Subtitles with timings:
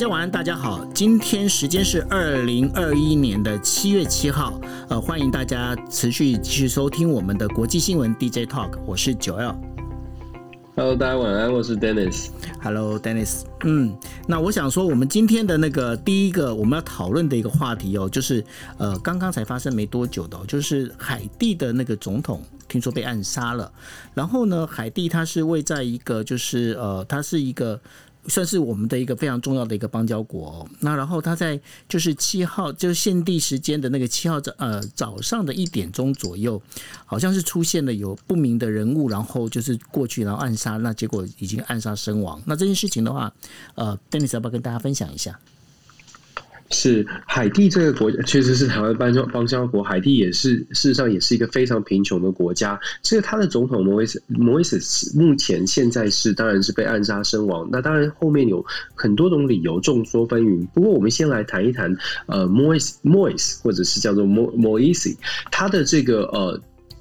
[0.00, 9.54] 大家晚安，大家好，今天时间是二零二一年的七月七号，呃，欢迎大家持续继续收听我们的国际新闻 DJ Talk，我是九 L。
[10.74, 12.28] Hello，大家晚安，我是 Dennis。
[12.62, 13.42] Hello，Dennis。
[13.64, 13.94] 嗯，
[14.26, 18.42] 那我想说，我们今天的那个第一个我们要讨论的一个话题哦，就是
[18.78, 23.70] 呃，刚刚才发生没多久的，就是海地的那个总统听说被暗杀了，
[24.14, 27.78] 然后呢，海地他是位在一个就是呃，他是一个。
[28.26, 30.68] 算是我们的一个非常重要的一个邦交国。
[30.80, 36.60] 那然后他在就是七号，就是限地时间的那个七号早呃早上的一点钟左右，
[37.06, 42.40] 好像是出现了有不明的人物，然后就是过去然后暗杀，那结果已经暗杀身亡。
[42.46, 43.32] 那这件事情的话，
[43.74, 45.38] 呃，Dennis 要不要跟大家分享一下？
[46.70, 52.78] 是海地这个国家确实是台湾邦交邦交国，海地也是事实上也是一个非常贫穷的国家。
[53.02, 57.68] 这个他的总统摩伊斯摩伊斯目前现在是当然是被暗杀身亡。
[57.72, 60.66] 那当然后面有很多种理由，众说纷纭。
[60.68, 61.94] 不过我们先来谈一谈
[62.26, 65.14] 呃摩伊斯摩伊斯或者是叫做摩摩伊斯
[65.50, 66.60] 他的这个呃。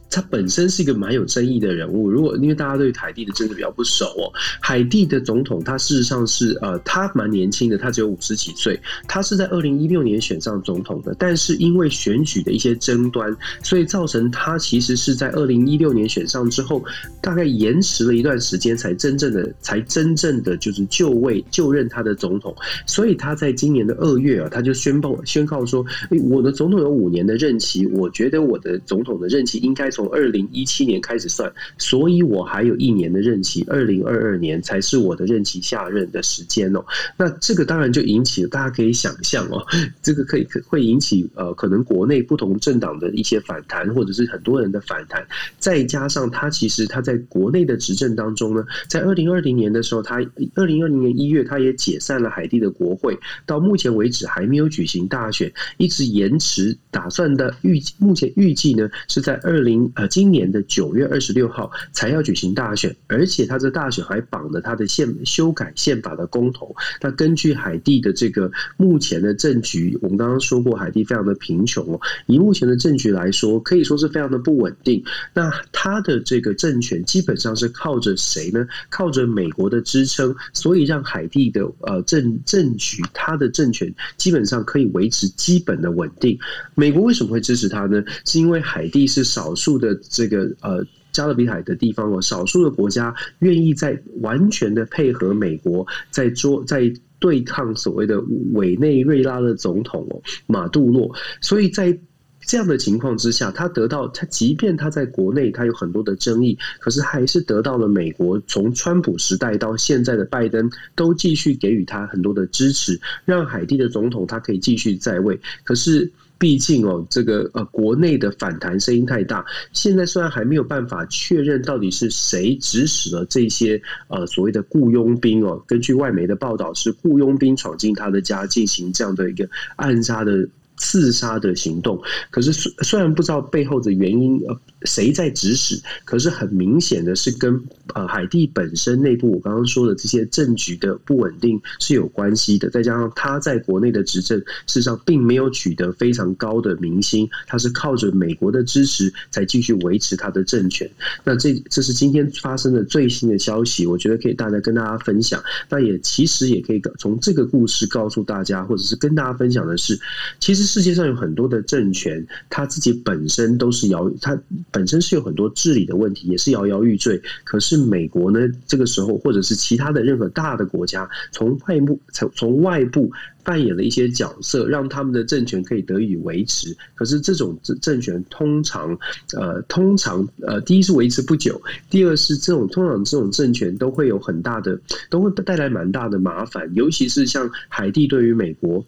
[0.10, 2.10] 他本身是一个蛮有争议的人物。
[2.10, 8.80] 如果因为大家对海地的政治比较不熟哦，海地的总统他事实上是呃，他蛮年轻的，他只有五十几岁。
[9.08, 16.84] 他是在二零一六年选上总统的，但是因为选举的一些争端，所以造成他其实是在二零一六年选上之后，
[17.22, 22.56] 大概延迟了一段时间，才真正的才真正的就是就位就任他的总统。
[22.88, 25.86] 所以他在今年的二月啊，他就宣布宣告说，
[26.30, 29.88] 我的总统有五年的任期，我觉得我的总统的任期应该。
[30.00, 36.86] 从二零一七年开始算，所以我还有一年的任期，二零二二年才是我的任期下任的时间哦。
[37.18, 39.62] 那这个当然就引起了大家可以想象哦，
[40.02, 45.28] 这个可以会引起呃可能国内不同政党的一些反弹，或者是很多人的反弹。
[45.58, 50.16] 再加上他其实他在国内的执政当中呢，在二零二零年的时候，他
[50.56, 59.89] 二零二零年一月他也解散了海地的国会，到目前为止还没有举行大选，一直延迟，打算的预目前预计呢是在二零。
[59.96, 66.76] 呃，今年的九月二十六号才要举行大选，而且他这大选还绑了他的宪修改宪法的公投。
[67.02, 72.00] 那根据海地的这个目前的政局，我们刚刚说过，海地非常的贫穷哦。
[72.28, 75.04] 以目前的政局来说，可以说是非常的不稳定。
[75.34, 78.68] 那他的这个政权基本上是靠着谁呢？
[78.90, 86.38] 靠着美国的支撑，所以让海地的呃政政局，他的政权基本上可以维持基本的稳定。
[86.76, 88.04] 美国为什么会支持他呢？
[88.26, 89.79] 是因为海地是少数。
[89.80, 98.22] 的这个呃加勒比海的地方哦，少数的国家愿意在完全的配合美国，在做在对抗所谓的
[98.54, 101.98] 委内瑞拉的总统哦马杜洛，所以在
[102.42, 116.12] 这样的情况之下，他得到他即便他在国内他有很多的争议，可是还是得到了美国从川普时代到现在的拜登都继续给予他很多的支持，让海地的总统他可以继续在位，可是。
[116.40, 119.46] 毕竟哦，这个呃，国内的反弹声音太大。
[119.74, 130.48] 现在虽然还没有办法确认到底是谁指使了这些呃所谓的雇佣兵哦，根据外媒的报道是雇佣兵闯进他的家进行这样的一个暗杀的。
[130.80, 132.02] 刺杀的行动，
[132.32, 137.62] 可是虽虽然不知道背后的原因，呃，谁在指使，可是很明显的是跟
[137.94, 142.70] 呃海地本身内部我刚刚说的这些政局的不稳定是有关系的。
[142.70, 150.90] 再加上他在国内的执政，事实上并没有取得非常高的民心，他是靠着美国的支持才继续维持他的政权。
[151.26, 155.44] 那这这是今天发生的最新的消息，我觉得可以大家跟大家分享。
[155.70, 160.00] 那也其实也可以从这个故事告诉大家，或者是跟大家分享的是，
[160.40, 160.69] 其实。
[160.70, 164.40] 世界上有很多的政权，他自己本身都是摇，他
[164.70, 167.20] 本身是有很多治理的问题，也是摇摇欲坠。
[167.44, 173.12] 可是美国呢，这个时候或者是其他的任何大的国家，从外部从从外部
[173.44, 176.78] 扮演了一些角色，让他们的政权可以得以维持。
[176.94, 178.96] 可是这种政政权通常，
[179.34, 181.60] 呃，通常呃，第一是维持不久，
[181.90, 184.80] 第二是这种通常这种政权都会有很大的，
[185.10, 188.86] 都会带来蛮大的麻烦，尤其是像海地对于美国。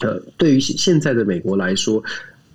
[0.00, 2.02] 呃，对于现在的美国来说，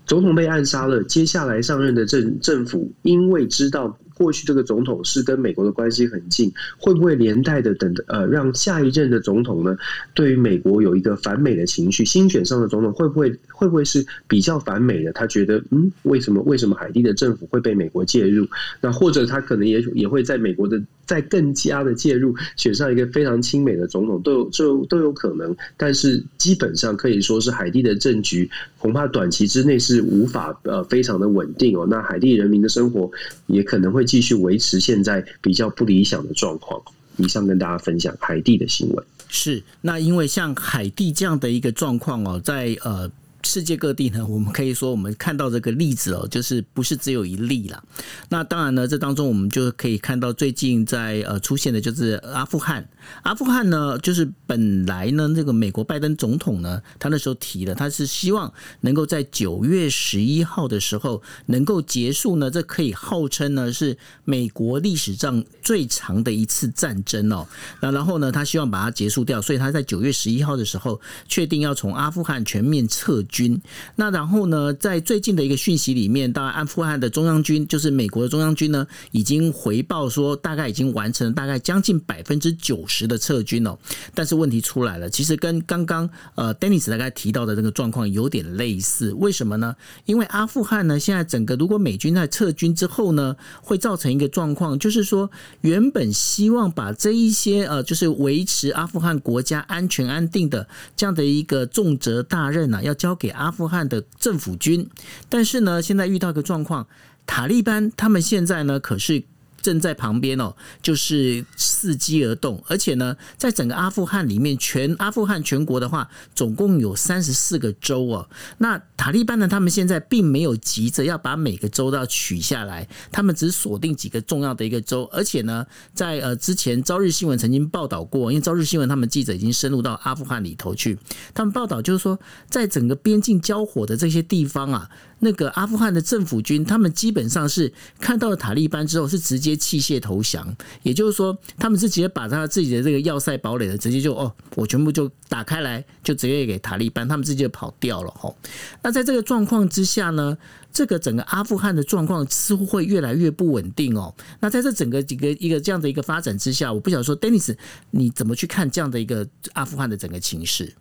[0.05, 3.97] 总统被暗杀了，接下来上任的政政府，因为知道。
[4.19, 9.77] 过去这个总统是跟美国的关系很近，会不会连带的等呃让下一任的总统呢，
[10.13, 12.03] 对于美国有一个反美的情绪？
[12.03, 15.13] 新选上的总统会不会会不会是比较反美的？
[15.13, 18.45] 他觉得嗯，为什么为什么海地的政府会被美国介入？
[18.81, 20.77] 那或者他可能也也会在美国的
[21.09, 25.55] 再更加的介入，选上一个非常亲美的总统，都有就都有可能。
[25.77, 31.87] 但是基本上可以说是海地的政局恐怕短期之内是无法呃非常的稳定哦。
[31.89, 33.09] 那海地人民的生活
[33.47, 34.05] 也可能会。
[34.09, 36.81] 继续维持现在比较不理想的状况。
[37.17, 39.05] 以上跟大家分享海地的新闻。
[39.27, 43.07] 是，那因为像海地这样的一个状况哦，在呃。
[43.43, 47.83] 世界各地呢，我们可以说，我们看到这个例子哦，就是不是只有一例了。
[48.29, 52.87] 那当然呢，这当中我们就可以看到，最近在呃出现的就是阿富汗。
[53.23, 58.51] 阿富汗呢，就是本来呢，这个美国拜登总统呢，他那时候提了，他是希望
[58.81, 67.47] 能够在九月十一号的时候能够结束呢，这可以号称呢是美国历史上最长的一次战争哦。
[67.81, 73.59] 那然后呢，他希望把它结束掉，所以他在九月十一号的时候确定要从阿富汗全面撤军。
[73.95, 82.98] 那然后呢，在最近的一个讯息里面，当然阿富汗的中央军就是美国的中央军呢，已经回报说大概已经完成了大概将近百分之九十。
[83.07, 83.77] 的撤军哦，
[84.13, 89.13] 但是问题出来了，其实跟刚刚呃 Dennis 大概提到的这个状况有点类似。
[89.13, 89.75] 为什么呢？
[90.05, 95.29] 因为阿富汗呢，现在整个如果美军在撤军之后呢，会造成一个状况，就是说
[95.61, 104.87] 原本希望把这一些呃，就是维持阿富汗国家安全安定的这样的一个重责大任呢，要交给阿富汗的政府军，
[105.27, 106.87] 但是呢，现在遇到一个状况，
[107.25, 109.23] 塔利班他们现在呢，可是。
[109.61, 118.29] 正在旁边哦，就是伺机而动，而且呢，在整个阿富汗里面，全阿富汗全国的话，总共有三十四个州哦。
[118.57, 130.97] 那塔利班呢，他们现在并没有急着要把每个州都要取下来，他们只锁定几个重要的一个州，而且呢，在呃之前朝日新闻曾经报道过，因为朝日新闻他们记者已经深入到阿富汗里头去，
[131.33, 132.19] 他们报道就是说，
[132.49, 134.89] 在整个边境交火的这些地方啊。
[135.21, 140.55] 那个阿富汗的政府军，他们基本上是看到了塔利班之后，是直接弃械投降。
[140.83, 148.35] 也就是说，他们是直接把他自己的这个要塞堡垒的，直接就哦，我全部就打开来，就直接给塔利班，他们直接就跑掉了吼。
[148.81, 150.37] 那在这个状况之下呢，
[150.71, 154.13] 这个整个阿富汗的状况似乎会越来越不稳定哦。
[154.39, 157.55] 那在这整个几个一个这样的一个发展之下，我不想说，Dennis，
[157.91, 160.73] 你怎么去看这样的一个阿富汗的整个情势？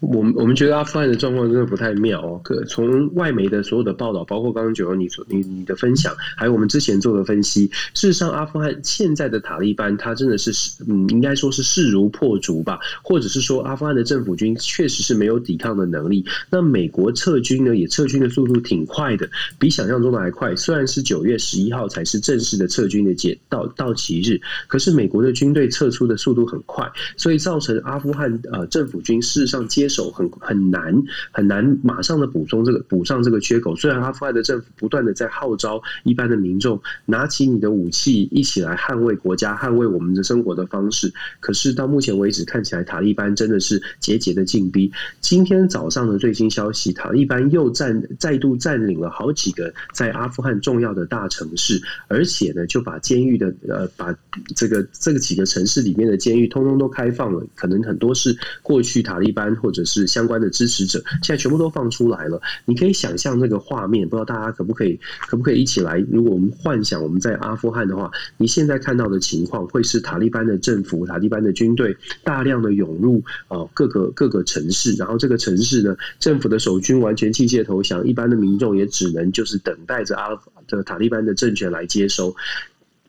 [0.00, 2.40] 我们我们觉得阿富汗的状况真的不太妙哦。
[2.42, 10.50] 可从外媒的所有的报道，包括刚刚九欧你所你你的分享，还有我们之前做的分析，事实上阿富汗现在的塔利班，他真的是
[10.88, 16.24] 嗯，应该说是势如破竹吧，或者是说阿富汗的政府军确实是没有抵抗的能力。
[16.48, 20.56] 那美国撤军呢，也撤军的速度挺快的，比想象中的还快。
[20.56, 29.89] 虽然是九月十一号才是正式的撤军的解到到期日，可是美国的军队撤出的速度很快，所以造成阿富汗呃政府军事实上接。
[29.90, 31.02] 手很很难
[31.32, 33.74] 很难马上的补充这个补上这个缺口。
[33.74, 44.92] 虽然阿富汗的政府不断的在号召一般的民众拿起你的武器，一起来捍卫国家、捍卫我们的生活的方式，可是到目前为止，看起来塔利班真的是节节的进逼。
[45.20, 54.16] 今天早上的最新消息，塔利班又占再度占领了好几个在阿富汗重要的大城市，而且呢，就把监狱的呃把
[54.54, 59.79] 这个这个几个城市里面的监狱通通都开放了，可能很多是过去塔利班或者。
[59.84, 62.40] 是相关的支持者，现在全部都放出来了。
[62.64, 64.98] 你可以想象那个画面，不知道大家可不可以，
[65.28, 65.98] 可不可以一起来？
[66.10, 80.28] 如果我们幻想我们在阿富汗的话，你现在看到的情况会是塔利班的政府、塔利班的军队大量的涌入啊各个各个城市，然后这个城市呢，政府的守军完全弃械投降，一般的民众也只能就是等待着阿
[80.68, 82.34] 的塔利班的政权来接收。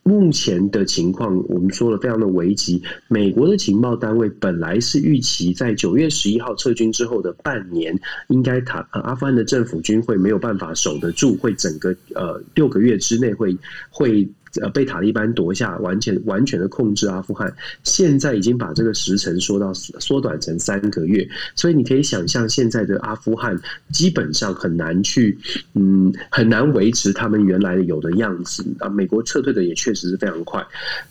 [0.03, 2.81] 目前的情况，我们说了非常的危急。
[3.07, 7.97] 美国的情报单位本来是预期在九月十一号撤军之后的半年，
[8.29, 13.57] 应该塔阿富汗的政府军会没有办法守得住，会整个呃六个月之内会
[13.89, 14.27] 会。
[14.59, 17.53] 呃，被塔利班夺下，完全完全的控制阿富汗。
[17.83, 23.57] 现在已经把这个时程缩到缩短成三个月，所以你可以想象，现在的阿富汗
[23.93, 25.37] 基本上很难去，
[25.73, 28.89] 嗯，很难维持他们原来的有的样子啊。
[28.89, 30.61] 美国撤退的也确实是非常快。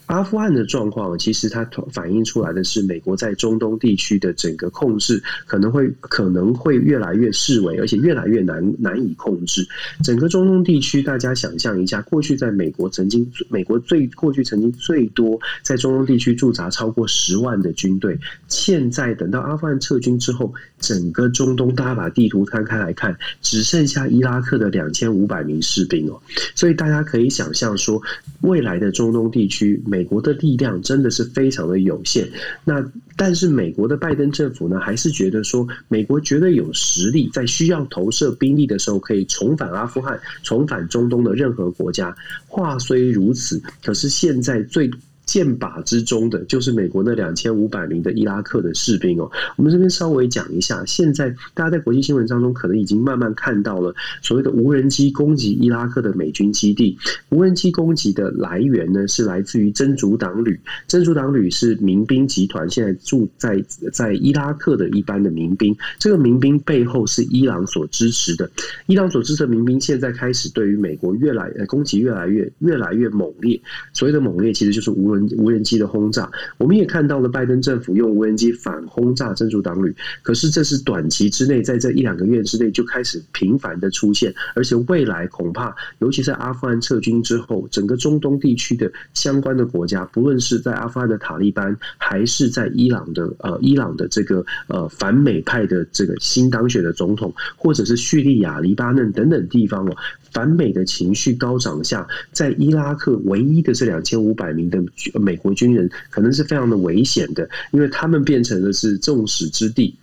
[0.05, 9.67] 阿富汗的状况，其实它反映出来的是，美国在中东地区的整个控制可能会可能会越来越式微，而且越来越难难以控制。
[10.03, 13.30] 整个中东地区，大家想象一下，过去在美国曾经。
[13.49, 26.21] 美国最过去曾经最多在中东地区驻扎超过十万的军队，现在等到阿富汗撤军之后，整个中东大家把地图摊开来看，只剩下伊拉克的两千五百名士兵哦，
[26.55, 28.01] 所以大家可以想象说，
[28.41, 32.29] 未来的中东地区，美国的力量真的是非常的有限。
[32.63, 32.83] 那
[33.23, 42.15] 但是美国的拜登政府呢，还是觉得说，美国绝对有实力，在需要投射兵力的时候，可以重返阿富汗，重返中东的任何国家。
[42.47, 44.89] 话虽如此，可是现在最
[45.31, 49.31] 箭靶之中的，就是美国那两千五百名的伊拉克的士兵哦。
[49.55, 56.97] 我们这边稍微讲一下，现在大家在国际新闻当中可能已经慢慢看到了所谓的无人机攻击伊拉克的美军基地。
[57.29, 60.59] 无人机攻击的来源呢，是来自于真主党旅。
[60.85, 65.73] 真主党旅是民兵集团，现在住在在伊拉克的一般的民兵。
[65.97, 68.51] 这个民兵背后是伊朗所支持的。
[68.87, 73.57] 伊朗所支持的民兵现在开始对于美国越来攻击越来越越来越猛烈。
[73.93, 76.29] 所谓的猛烈，其实就是无人无人机的轰炸。
[76.57, 99.95] 我们也看到了拜登政府用无人机反轰炸真主党旅，可是这是短期之内，在这一两个月之内就开始频繁的出现，而且未来恐怕，尤其在阿富汗撤军之后，整个中东地区的相关的国家，不论是在阿富汗的塔利班，还是在伊朗的呃伊朗的这个呃反美派的这个新当选的总统，或者是叙利亚、黎巴嫩等等地方哦。
[100.31, 104.81] 反美的情绪高涨下，在伊拉克唯一的这两千五百名的
[105.19, 109.95] 美国军人，可能是非常的危险的，因为他们变成的是众矢之的。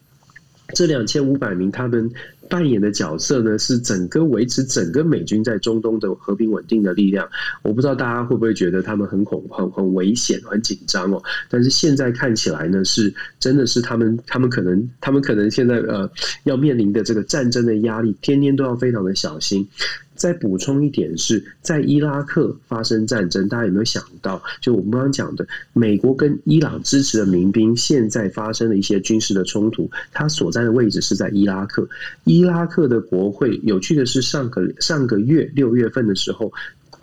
[0.75, 2.11] 这两千五百名他们
[2.47, 7.27] 扮演的角色呢，是整个维持整个美军在中东的和平稳定的力量。
[7.63, 11.23] 我不知道大家会不会觉得他们很恐、很很危险、很紧张哦。
[11.49, 16.11] 但是现在看起来呢，是真的是他们，他们可能，他们可能现在呃
[16.45, 19.67] 要面临的这个战争的压力，天天都要非常的小心。
[20.19, 24.43] 再补充一点是，在伊拉克发生战争，大家有没有想到？
[24.61, 31.89] 就我们刚刚讲的，美国跟伊朗支持的民兵现在发生了一些军事的冲突，它所在的位置是在伊拉克。
[32.25, 36.53] 伊拉克的国会，有趣的是，上个上个月六月份的时候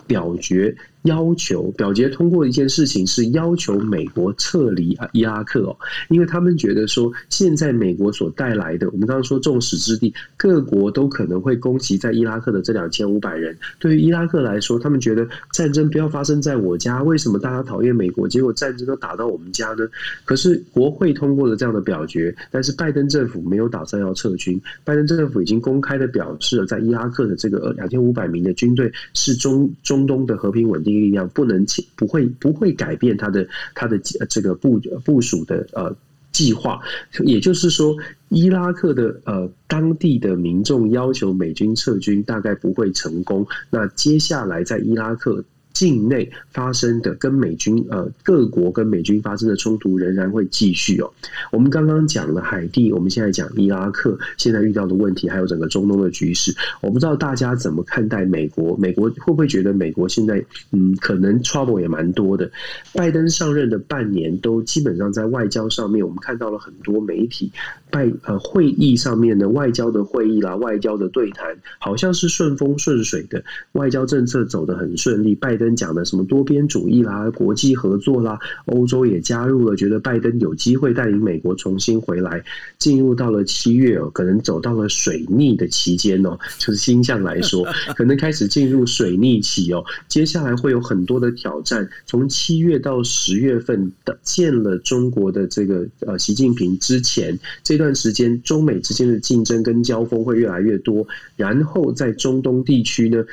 [0.06, 0.76] 表决。
[1.06, 5.76] 要求表决通过一件事情是要求美国撤离伊拉克哦，
[6.08, 13.56] 因为他们觉得说，现在美国所带来的，我们刚刚说众矢之的，各国都可能会攻击在伊拉克的这两千五百人。
[13.78, 17.02] 对于伊拉克来说，他们觉得战争不要发生在我家。
[17.02, 18.26] 为什么大家讨厌美国？
[18.26, 19.86] 结果战争都打到我们家呢？
[20.24, 24.60] 可是国会通过了这样的表决，但是拜登政府没有打算要撤军。
[24.82, 30.95] 拜登政府已经公开的表示了，在伊拉克的这个两千五百名的军队是中中东的和平稳定。
[31.00, 33.98] 力量不能不会不会改变他的他的
[34.28, 35.96] 这个部部署的呃
[36.32, 36.80] 计划，
[37.24, 37.96] 也就是说，
[38.28, 43.46] 伊拉克的呃当地的民众要求美军撤军，大概不会成功。
[43.70, 45.44] 那接下来在伊拉克。
[45.76, 51.12] 境内发生的跟美军呃各国跟美军发生的冲突仍然会继续哦。
[51.52, 56.50] 我们刚刚讲了海地，我们现在讲伊拉克现在遇到的问题，还有整个中东的局势。
[56.80, 58.74] 我不知道大家怎么看待美国？
[58.78, 60.42] 美国会不会觉得美国现在
[60.72, 62.50] 嗯可能 trouble 也蛮多的？
[62.94, 67.52] 拜登上任的半年都基本上在外交上面，我们看到了很多媒体
[67.90, 75.34] 拜呃会议上面的外交的会议啦，外交的对谈好像是顺风顺水的，外交政策走得很顺利。
[75.34, 75.65] 拜登。
[75.74, 82.44] 讲的什么多边主义啦、国际合作啦，欧洲也加入了，觉得拜登有机会带领美国重新回来。
[82.78, 89.82] 进入到了七月哦，可能走到了水逆的期间哦，就是星象来说， 可能开始进入水逆期哦。
[90.08, 101.06] 接下来会有很多的挑战，从七月到十月份的见了中国的这个呃习近平之前这段时间，中美之间的竞争跟交锋会越来越多。
[101.36, 103.24] 然后在中东地区呢。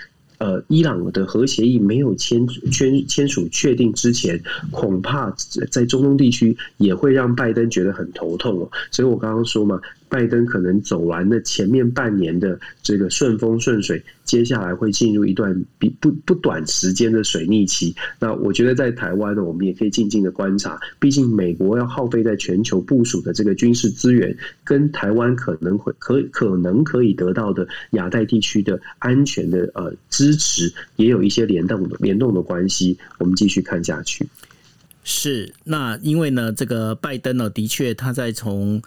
[0.43, 4.38] 呃，伊朗的核协议没有签签签署确定之前，
[4.71, 5.33] 恐怕
[5.71, 8.69] 在中东地区也会让拜登觉得很头痛哦。
[8.91, 9.79] 所以我刚刚说嘛。
[10.13, 17.96] 拜登可能走完了前面半年的这个顺风顺水，接下来会进入一段比不不短时间的水逆期。
[18.20, 20.79] 那我觉得在台湾呢，我们也可以静静的观察。
[21.00, 32.96] 毕竟美国要耗费在全球部署的这个军事资源，跟台湾可能会可可能可以得到的亚太地区的安全的呃支持，也有一些联动的联动的关系。
[33.17, 34.27] 我们继续看下去。
[35.03, 38.82] 是，那因为呢，这个拜登呢，的确他在从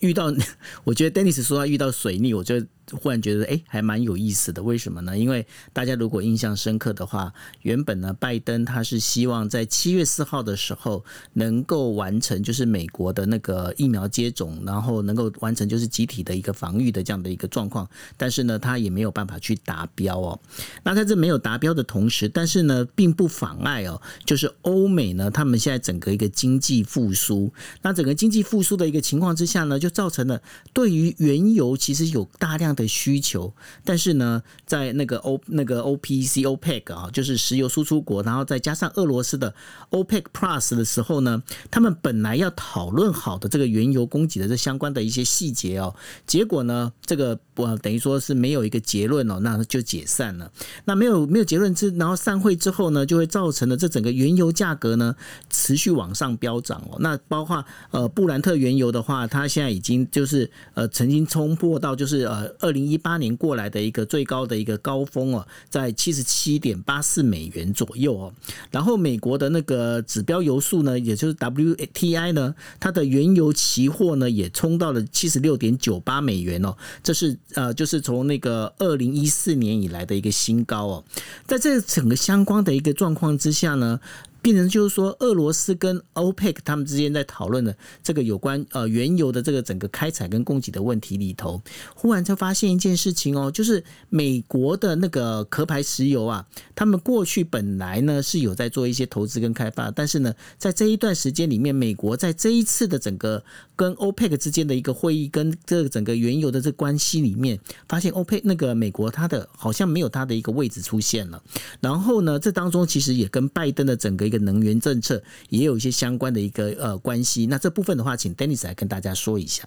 [0.00, 0.32] 遇到，
[0.84, 2.66] 我觉得 Dennis 说他遇到水逆，我觉得。
[2.92, 4.62] 忽然觉得哎，还蛮有意思的。
[4.62, 5.18] 为什么呢？
[5.18, 17.88] 因为大家如果印象深刻的话，原本呢，拜登他是希望在七月四号的时候能够完成，就是美国的那个疫苗接种，然后能够完成就是集体的一个防御的这样的一个状况。
[18.16, 20.38] 但是呢，他也没有办法去达标哦。
[20.84, 27.52] 那在这没有达标的同时，但是呢，并不妨碍哦，就是欧美呢，他们现在整个一个经济复苏，
[27.82, 30.40] 那整个经济复苏的一个情况之下呢，就造成了
[30.72, 32.75] 对于原油其实有大量。
[32.76, 33.52] 的需求，
[33.82, 39.52] 但是呢，在那个 O 那个 OPEC OPEC 啊，就是石油输出国，然后再加上俄罗斯的
[39.90, 45.94] OPEC Plus 的时候呢，他们本来要讨论好的这个原油供给的这相关的一些细节哦，
[46.26, 50.52] 结果呢，这个呃等于说是没有一个结论哦，那就解散了。
[50.84, 55.16] 那没有没有结论之，然后散会之后呢，就会造成了这整个原油价格呢
[55.48, 56.98] 持续往上飙涨哦。
[57.00, 68.32] 那包括呃布兰特原油的话，它现在已经就是呃曾经冲破到就是呃二零一八年过来的一个最高的一个高峰哦，在七十七点八四美元左右哦。
[68.72, 76.76] 然后美国的那个指标油数呢，也就是 WTI 呢，它的原油期货呢也冲到了七十六点九八美元哦。
[77.04, 81.04] 这是呃就是从那个二零一四年以来的一个新高哦。
[81.46, 84.00] 在这整个相关的一个状况之下呢。
[84.46, 91.60] 变成就是说，俄罗斯跟 OPEC 他们之间在讨论的这个有关呃原油的这个整个开采跟供给的问题里头，
[91.96, 103.42] 忽然就发现一件事情哦，就是美国的那个壳牌石油啊，他们过去本来呢是有在做一些投资跟开发，但是呢，在这一段时间里面，美国在这一次的整个
[103.74, 111.42] 跟 OPEC 之间的一个会议跟这整个原油的这关系里面，发现 OPEC 那个美国它的好像没有它的一个位置出现了。
[111.80, 119.66] 然后呢，这当中其实也跟拜登的整个一个能源政策也有一些相关的一个呃关系，那这部分的话，请 Dennis 来跟大家说一下。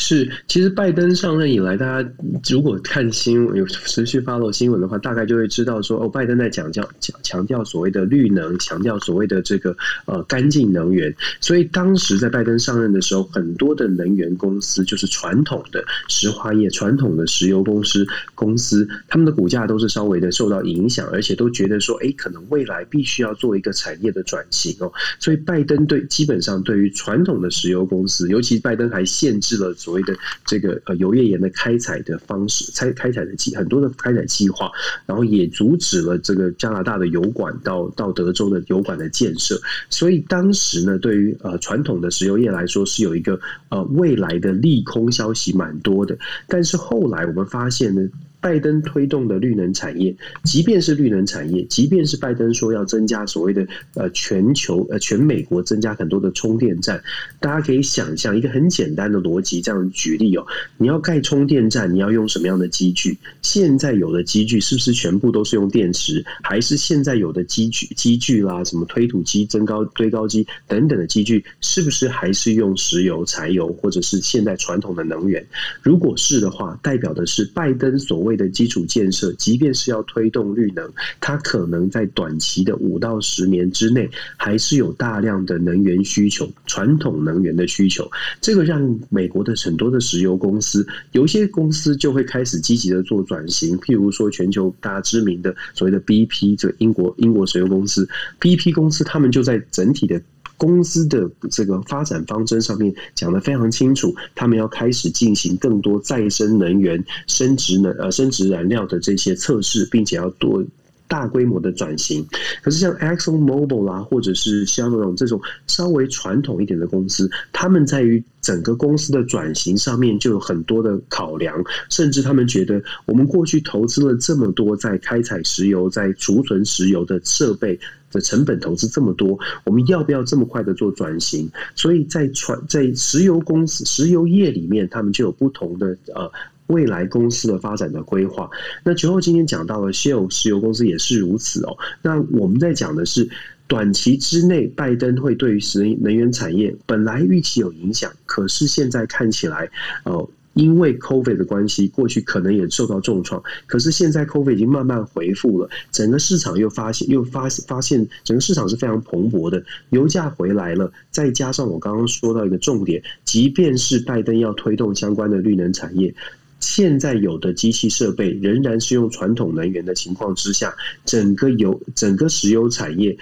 [0.00, 2.10] 是，其实拜登上任以来，大家
[2.48, 9.76] 如果看新闻有持续发落新闻的话，大概就会知道说，哦，拜登在讲讲强强调所谓的绿能，强调所谓的这个
[10.06, 11.12] 呃干净能源。
[11.40, 24.92] 所以当时在拜登上任的时候，很多的能源公司，就是传统的石化业、传统的石油公司公司，他们的股价都是稍微的受到影响，而且都觉得说，哎，可能未来必须要做一个产业的转型哦。
[25.18, 29.74] 所以拜登对基本上对于传统的石油公司，尤其拜登还限制了。
[29.88, 30.14] 所谓的
[30.44, 34.70] 这个呃油页岩的开采的方式，开开采的计很多的开采计划，
[35.06, 39.58] 然后也阻止了这个加拿大的油管到到德州的油管的建设。
[39.88, 43.40] 所以当时呢，对于呃传统的石油业来说，是有一个
[43.70, 46.18] 呃未来的利空消息蛮多的。
[46.46, 48.06] 但是后来我们发现呢。
[48.40, 50.14] 拜登推动的绿能产业，
[50.44, 57.02] 即便是绿能产业，即便是拜登说要增加所谓的呃全球呃全美国增加很多的充电站，
[57.40, 63.18] 大家可以想象一个很简单的逻辑，这样举例哦，你要盖充电站，你要用什么样的机具？
[63.42, 66.24] 现在有的机具是不是全部都是用电池？
[66.44, 75.44] 还是现在有的机具机具啦，什么推土机、增高堆高机等等的机具，是不是还是用石油、柴油，或者是现在传统的能源？
[75.82, 78.27] 如果是的话，代表的是拜登所谓。
[78.28, 80.88] 为的基础建设，即便是要推动绿能，
[81.20, 88.08] 它可能在短期的五到十年之内，还是有大量的能源需求，传统能源的需求。
[88.40, 93.76] 这个让美国的很多的石油公司，有一些公司就会开始积极的做转型。
[93.78, 100.20] 譬如说，全球大家知名的所谓的 BP，这英国英国石油公司，BP 公司，他们就在整体的。
[100.58, 110.62] 公司的这个发展方针上面讲的非常清楚，他们要开始进行更多再生能源、生殖能呃生殖燃料的这些测试，并且要多
[111.08, 112.24] 大规模的转型。
[112.62, 127.78] 可是像 Exxon Mobil 啦，或者是像那种这种稍微传统一点的公司，他们在于整个公司的转型上面就有很多的考量，甚至他们觉得我们过去投资了这么多在开采石油、在储存石油的设备。
[128.10, 131.46] 的成本投资这么多，我们要不要这么快的做转型？
[131.74, 136.32] 所以在传在石油公司、石油业里面，他们就有不同的呃
[136.68, 138.48] 未来公司的发展的规划。
[138.82, 141.76] 那最后今天讲到了 Shell 石油公司也是如此哦。
[142.00, 143.28] 那我们在讲的是
[143.66, 149.68] 短期之内，拜登会对于石能源产业本来预期有影响，可是现在看起来
[150.04, 150.26] 哦。
[150.54, 166.12] 因为 COVID 的关系，过去可能也受到重创，可是现在 COVID 已经慢慢恢复了，整个市场又发现又发发现，整个市场是非常蓬勃的，油价回来了，再加上我刚刚说到一个重点，即便是拜登要推动相关的绿能产业，
[166.60, 173.16] 现在有的机器设备仍然是用传统能源的情况之下，整个油整个石油产业。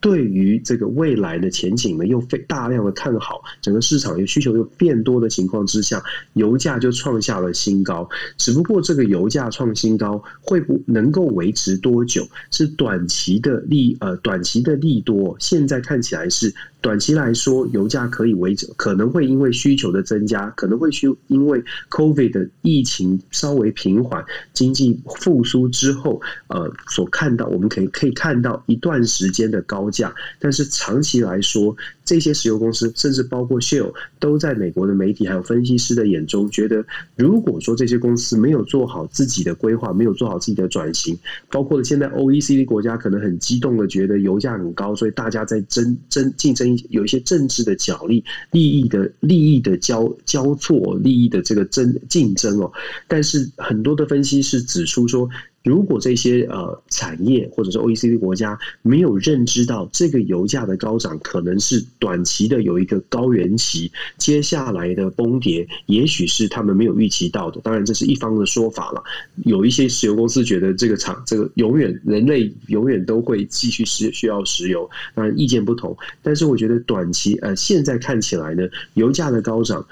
[0.00, 8.08] 对于这个未来的前景呢，又非大量的看好，整个市场有需求又变多的情况之下，油价就创下了新高。
[8.36, 16.52] 只不过这个油价创新高会不能够维持多久，是短期的利呃短期的利多，现在看起来是。
[16.82, 36.84] 短期来说，油价可以维持，可能会因为需求的增加，可能会需因为 COVID 的疫情稍微平缓，经济复苏之后，呃，所看到我们可以可以看到一段时间的高价，但是长期来说，这些石油公司，甚至包括 Shell，都在美国的媒体还有分析师的眼中，觉得
[37.16, 41.16] 如果说这些公司没有做好自己的规划，没有做好自己的转型，
[41.50, 52.72] 包括了现在 OECD 国家可能很激动的觉得油价很高，所以大家在争争竞争，有一些政治的角力、利益的利益的交交错、利益的这个争竞争哦。
[53.06, 55.28] 但是很多的分析师指出说，
[55.62, 67.60] 如果这些呃产业或者是 OECD 国家没有认知到这个油价的高涨可能是短期的有一个高原期，接下来的崩跌也许是他们没有预期到的。
[67.60, 69.02] 当然这是一方的说法了。
[69.44, 75.96] 有一些石油公司觉得这个厂这个永远人类永远都会继续需需要石油，当然意见不同。
[76.22, 79.86] 但是我觉得短期呃现在看起来呢，油价的高涨。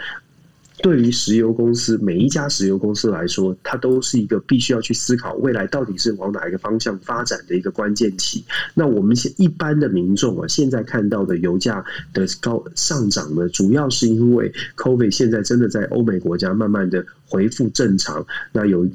[0.82, 8.44] 对于石油公司，每一家石油公司来说，它都是一个必须要去思考未来到底是往哪一个方向发展的一个关键期。
[8.74, 18.26] 那我们现一般的民众啊，现在看到的油价的高上涨呢，主要是因为 COVID 现在真的在欧美国家慢慢的恢复正常。
[18.52, 18.88] 那有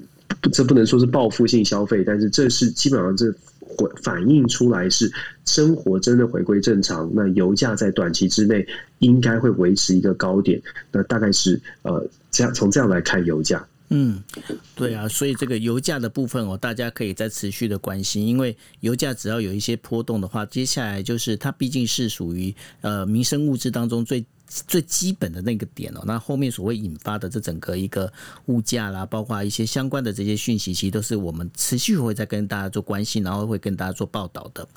[0.52, 3.34] 这不能说是报复性消费，但是这是基本上这。
[4.04, 5.12] 反映出来是
[5.46, 8.66] 生活真的回归正常，那油价在短期之内
[9.00, 10.62] 应该会维持一个高点，
[10.92, 13.66] 那大概是呃这样从这样来看油价。
[13.90, 14.24] 嗯，
[14.76, 24.26] 对啊，所以这个油价的部分哦，大家可以再持续的关心，因为油价只要有一些波动的话，接下来就是它毕竟是属于呃民生物资当中最。
[24.48, 28.12] 最基本的那个点哦，那后面所谓引发的这整个一个
[28.46, 34.68] 物价啦，包括一些相关的这些讯息，其实都是我们持续会在跟大家做关心，然后会跟大家做报道的。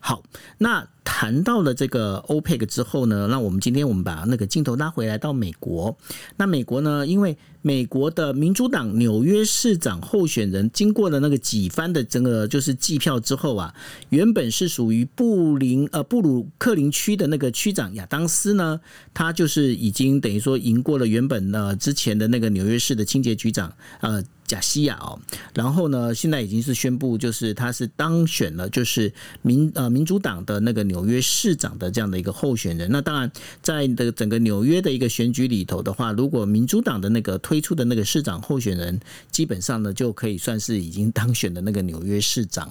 [0.00, 0.22] 好，
[0.58, 0.86] 那
[1.18, 5.96] 谈到了这个 OPEC 之后呢，那我们今天我们把那个镜头拉回来到美国。
[6.36, 13.74] 那美国呢，因为美国的民主党纽约市长候选人经过了那个几番的整个就是计票之后啊，
[14.10, 18.78] 原本是属于布林呃布鲁克林区的那个区长亚当斯呢，
[19.14, 24.22] 他就是已经等于说赢过了原本呢之前的那个纽约市的清洁局长呃。
[24.46, 25.18] 贾西亚哦，
[25.54, 32.90] 然后呢，现在已经是宣布，就是他是当选了，就是民呃民主党的那个纽约市长的这样的一个候选人。
[32.90, 33.30] 那当然，
[33.60, 42.70] 在的整个纽约的一个选举里头的话，如果民主党的那个推出的那个市长候选人，基本上呢就可以算是已经当选的那个纽约市长。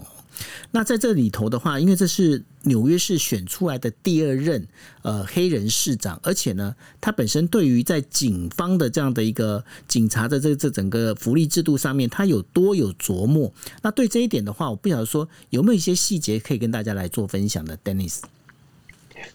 [0.71, 4.67] 那在这里头的话，因为这是纽约市选出来的第二任
[5.01, 13.53] 呃黑人市长，而且呢，他本身对于在警方的这样的一个警察的这这整个福利制度上面，他有多有琢磨。
[13.81, 18.19] 那对这一点的话，我不晓得说有没有一些细节可以跟大家来做分享的，Dennis。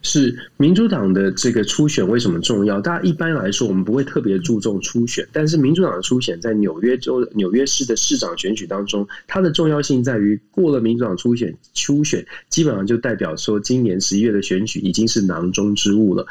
[0.03, 2.81] 是民主党的这个初选为什么重要？
[2.81, 16.27] 大家一般来说，我们不会特别注重初选，但是民主党的初选在纽约州纽约市的市长选举当中，它的重要性在于过了民主党初选，初选基本上就代表说，今年十一月的选举已经是囊中之物了。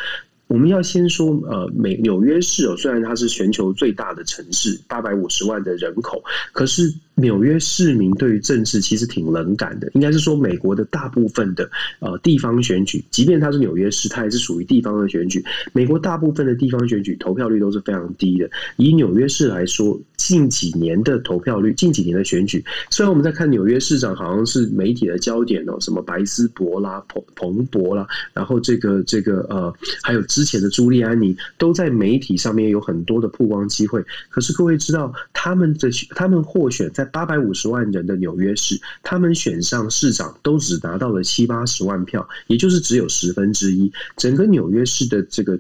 [0.47, 6.93] 我们要先说，呃，美纽约市哦，虽然它是全球最大的城市，八百五十万的人口，可是。
[7.19, 15.43] 纽约市民对于政治其实挺冷感的，应该是说美国的大部分的呃地方选举，即便它是纽约市，它也是属于地方的选举。
[15.73, 18.49] 美国大部分的地方选举投票率都是非常低的。
[18.77, 34.03] 以纽约市来说，近几年的投票率，近几年的选举，虽然我们在看纽约市长好像是媒体的焦点哦，什么白斯伯啦、彭彭博啦，然后这个这个呃，还有之前的朱利安尼，都在媒体上面有很多的曝光机会。
[34.29, 43.91] 可是各位知道，他们的他们获选在八百五十万人的纽约市，他们选上市长都只拿到了七八十万票，也就是只有十分之一。
[44.17, 45.59] 整个纽约市的这个。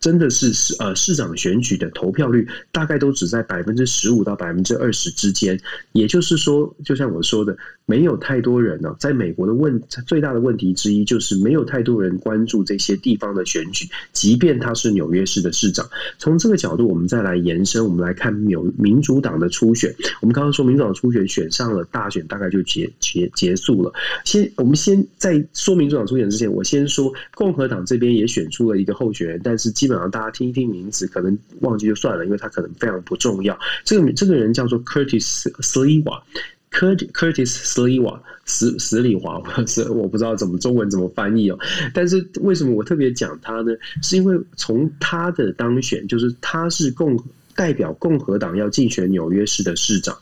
[0.00, 5.60] 真的是市呃市长选举的投票率大概都只在百分之十五到百分之二十之间，
[5.92, 7.54] 也就是说，就像我说的，
[7.90, 8.94] 没有太多人呢。
[8.98, 15.86] 在美国的问最大的问题之一就是没有太多人关注这些地方的选举，即便他是纽约市的市长。
[16.18, 19.94] 从这个角度，我们再来延伸，我们来看纽民主党的初选。
[20.22, 23.92] 我们刚刚说民主党初选选上了大选，大概就结结结束了。
[24.24, 29.90] 先我们先在说民主党初选之前，我先说共和党这边也选出了一个候选人，但是基。
[29.90, 33.58] 本上大家听一听名字，可能忘记就算了，因为他可能非常不重要。
[33.84, 36.22] 这个这个人叫做 Curtis Sliwa，Curtis Sliwa，
[36.70, 41.58] Curtis Sliwa，史史里华，是我不知道怎么中文怎么翻译哦。
[41.92, 43.72] 但是为什么我特别讲他呢？
[44.02, 47.22] 是因为从他的当选，就是他是共
[47.54, 50.16] 代表共和党要竞选纽约市的市长。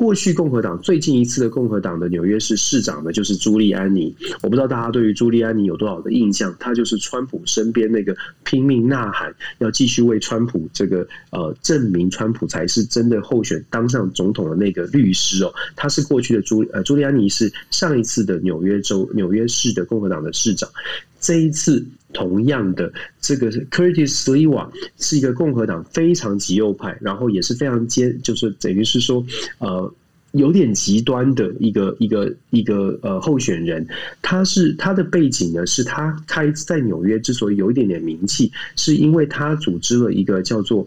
[0.00, 4.16] 过去共和党最近一次的共和党的纽约市市长呢，就是朱利安尼。
[4.40, 6.56] 我不知道大家对于朱利安尼有多少的印象？
[6.58, 15.52] 他就是川普身边那个拼命呐喊要继续为川普这个呃证明川普才是真的候选当上总统的那个律师哦。
[15.76, 20.66] 他是过去的朱呃朱利安尼是上一次的纽约州纽约市的共和党的市长。
[21.20, 24.68] 这一次同样的，这个 Curtis Sliwa
[24.98, 29.24] 是一个共和党非常极右派，然后也是非常坚，就是等于是说，
[29.58, 29.92] 呃，
[30.32, 33.86] 有点极端的一个一个一个呃候选人。
[34.22, 40.86] 他是他的背景呢，是他开在纽约之所以有一点点名气，是因为他组织了一个叫做。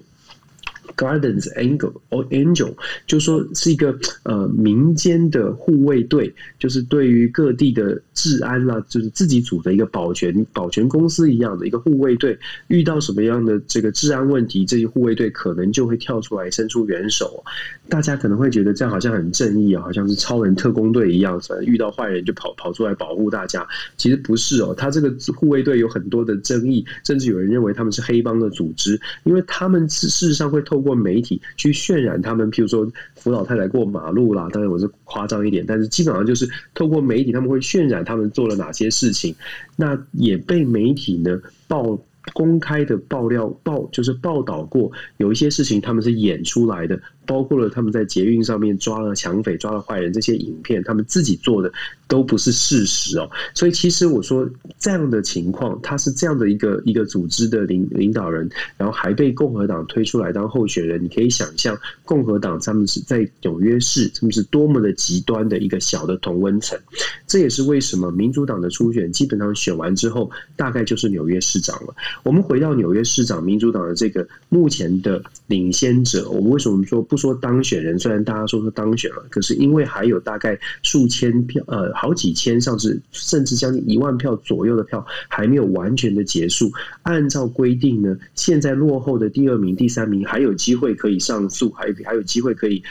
[0.96, 2.74] Gardens Angel or Angel，
[3.08, 12.38] 就说是一个呃民间的护卫队，就是对于各地的治安啦，就是自己组的一个保全保全公司一样的一个护卫队。
[12.68, 17.44] 遇到什么样的这个治安问题，这些护卫队可能就会跳出来伸出援手。
[17.90, 23.66] 大家可能会觉得这样好像很正义啊，好像是超人特工队一样，遇到坏人就跑跑出来保护大家。
[23.98, 39.36] 其实不是哦，他这个护卫队有很多的争议，甚至有人认为他们是黑帮的组织，因为他们事实上会透过媒体去渲染他们，譬如说扶老太太过马路啦，当然我是夸张一点，但是基本上就是透过媒体，他们会渲染他们做了哪些事情，
[39.76, 42.00] 那也被媒体呢报。
[42.32, 51.70] 公开的爆料报就是报道过有一些事情他们是演出来的，包括了他们在捷运上面抓了抢匪、抓了坏人这些影片，他们自己做的
[52.08, 53.30] 都不是事实哦。
[53.54, 66.78] 所以其实我说这样的情况，他是这样的一个一个组织的领领导人，然后还被共和党推出来当候选人，你可以想象共和党他们是在纽约市他们是多么的极端的一个小的同温层。
[67.28, 71.96] 这也是为什么民主党的初选基本上选完之后，大概就是纽约市长了。
[72.24, 77.98] 我们回到纽约市长，民主党的这个目前的领先者，我们为什么说不说当选人？
[77.98, 86.72] 虽然大家说是当选了，可是因为还有大概数千票，呃，好几千，甚至甚至将近一万票左右的票还没有完全的结束。
[87.04, 92.84] 按照规定呢，现在落后的第二名、第三名还有机会可以上诉，还有还有机会可以。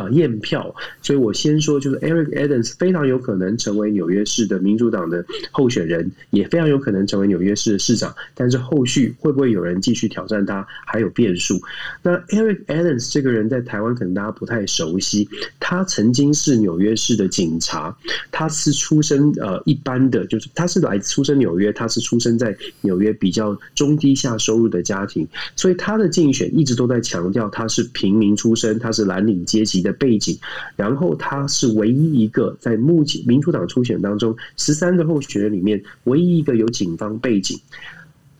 [0.00, 8.14] 啊，验票，所以我先说，就是 Eric Adams 非常有可能成为纽约市的民主党的候选人，也非常有可能成为纽约市的市长。
[8.34, 11.60] 但是后续会不会有人继续挑战他，还有变数。
[12.02, 17.94] 那 Eric Adams 这个人在台湾可能大家不太熟悉，他曾经是纽约市的警察，
[18.30, 30.38] 他是出身呃一般的，就是他是来出生纽约，他是出生在纽约比较中低下收入的家庭，所以他的竞选一直都在强调他是平民出身，他是蓝领阶级的背景，
[30.76, 37.58] 然后他是唯一一个在目前民主党初选当中十三个候选人里面唯一一个有警方背景，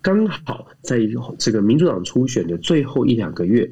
[0.03, 1.01] 刚好在
[1.39, 3.71] 这个民主党初选的最后一两个月。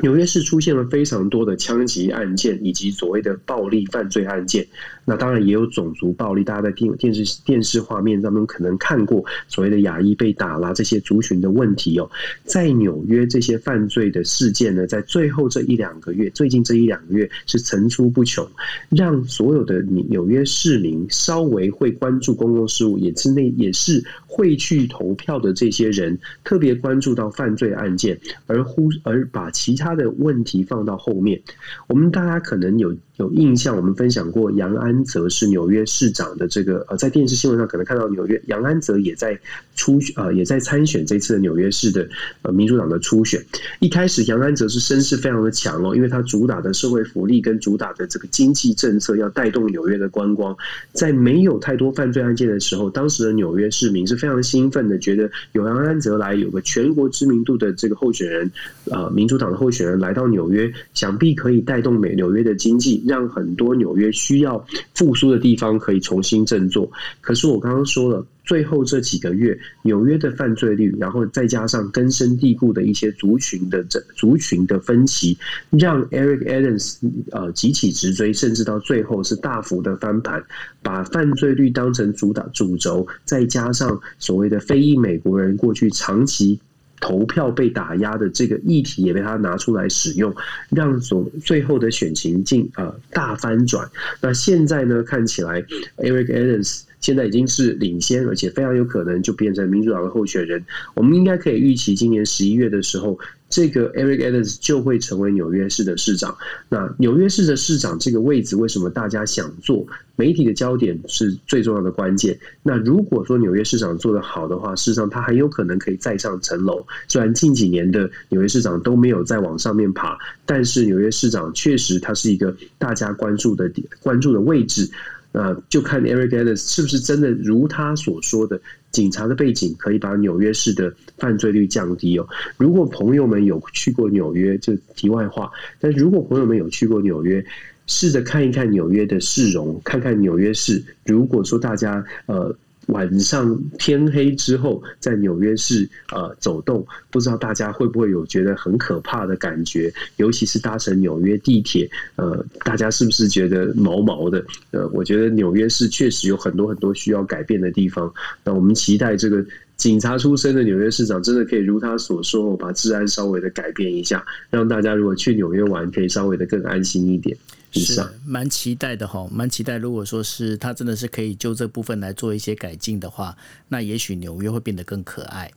[0.00, 4.64] 纽约市出现了非常多的枪击案件，以及所谓的暴力犯罪案件。
[5.08, 12.10] 那当然也有种族暴力，大家在电电视电视画面当中可能看过所谓的亚裔被打啦这些族群的问题哦。
[12.44, 18.46] 在纽约这些犯罪的事件呢，在最后这一两个月，最近这一两个月是层出不穷，
[18.90, 29.78] 让所有的纽约市民稍微会关注公共事务，也是那也是会去投票的这些人，特别关注到犯罪案件，而忽而把其。
[29.78, 31.40] 他的问题放到后面，
[31.86, 39.38] 我们大家可能有有印象，我们分享过杨安泽是纽约市长的这个呃，在电视新闻上可能看到纽约杨安泽也在
[39.76, 42.08] 初呃也在参选这次的纽约市的
[42.42, 43.40] 呃民主党的初选。
[43.80, 50.54] 一开始杨安泽是声势非常的强哦，因为他主打的社会福利跟主打的这个经济政策要带动纽约的观光，
[50.92, 58.50] 在没有太多犯罪案件的时候，当时的纽约市民是非常兴奋的，觉得有杨安泽来，有个全国知名度的这个候选人，
[58.90, 59.78] 呃，民主党的候选人。
[59.78, 66.88] 选人来到纽约，想必可以带动美纽约的经济，让很多纽约需要复苏的地方可以重新振作。
[67.20, 75.36] 可是我刚刚说了，最后这几个月，纽约的犯罪率，然后再加上根深蒂固的一些族群的这族群的分歧，
[75.70, 76.98] 让 Eric Adams
[77.32, 80.42] 呃急起直追，甚至到最后是大幅的翻盘，
[80.82, 86.60] 把犯罪率当成主打主轴，再加上所谓的非裔美国人过去长期。
[87.00, 90.34] 投票被打压的这个议题也被他拿出来使用，
[90.70, 93.88] 让所最后的选情进呃大翻转。
[94.20, 95.62] 那现在呢，看起来
[95.96, 100.64] Eric Adams 现在已经是领先，而且非常有可能就变成民主党的候选人。
[100.94, 103.18] 我们应该可以预期，今年十一月的时候。
[103.50, 106.36] 这个 Eric Adams 就会成为纽约市的市长。
[106.68, 109.86] 那纽约市的市长这个位置，为什么大家想做？
[110.16, 112.38] 媒体的焦点是最重要的关键。
[112.62, 116.86] 那如果说纽约市长做得好的话，事实上他很有可能可以再上层楼。
[117.08, 124.90] 虽然近几年的纽约市长都没有再往上面爬，但是纽约市长确实他是一个大家关注的，关注的位置。
[125.30, 128.60] 那，就看 Eric Adams 是不是真的如他所说的，
[128.90, 132.26] 警察的背景可以把纽约市的犯罪率降低哦。
[132.56, 135.50] 如果朋友们有去过纽约，就题外话。
[135.78, 137.44] 但如果朋友们有去过纽约，
[137.86, 140.82] 试着看一看纽约的市容，看看纽约市。
[141.04, 142.56] 如果说大家呃。
[142.88, 149.92] 晚上天黑之后在纽约市呃走动，不知道大家会不会有觉得很可怕的感觉？
[150.16, 154.44] 尤其是搭乘纽约地铁，呃，大家是不是觉得毛毛的？
[154.70, 158.12] 呃，我觉得纽约市确实有很多很多需要改变的地方。
[158.44, 159.44] 那我们期待这个
[159.76, 167.36] 警察出身的纽约市长真的可以如他所说，把治安稍微的改变一下，让大家如果去纽约玩，可以稍微的更安心一点。
[167.72, 169.76] 是蛮期待的哈，蛮期待。
[169.76, 173.36] 如果说是他真的是可以就这部分来做一些改进的话，
[173.68, 175.50] 那也许纽约会变得更可爱。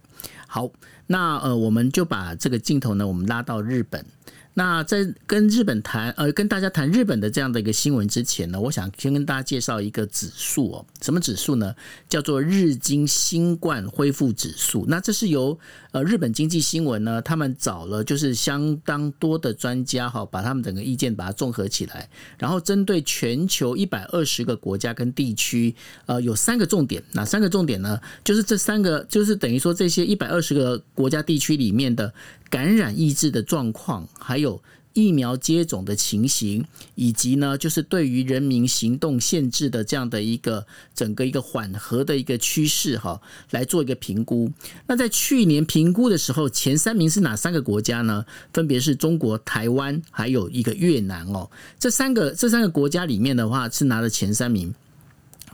[0.47, 0.69] 好，
[1.07, 4.05] 那呃，我们就把这个镜头呢，我们拉到日本。
[4.53, 10.85] 那在跟日本谈，呃，跟大家谈日本的这样的一个新闻之前呢，我想先跟大家介绍一个指数哦。
[11.01, 11.73] 什么指数呢？
[12.09, 14.85] 叫做日经新冠恢复指数。
[14.89, 15.57] 那这是由
[15.91, 25.73] 呃日本经济新闻呢，他们找了就是相当多的专家哈，把他们整个意见把它综合起来，然后针对全球一百二十个国家跟地区，
[26.07, 27.01] 呃，有三个重点。
[27.13, 27.97] 哪三个重点呢？
[28.21, 32.13] 就是这三个，就是等于说这些一百二十个国家地区里面的。
[32.51, 34.61] 感染抑制的状况，还有
[34.93, 44.51] 疫苗接种的情形，以及呢，就是对于人民行动限制的这样的一个整个一个缓和的一个趋势哈，来做一个评估。
[44.87, 48.25] 那在去年评估的时候，前三名是哪三个国家呢？
[48.53, 51.49] 分别是中国、台湾，还有一个越南哦。
[51.79, 54.75] 这三个这三个国家里面的话，是拿了前三名。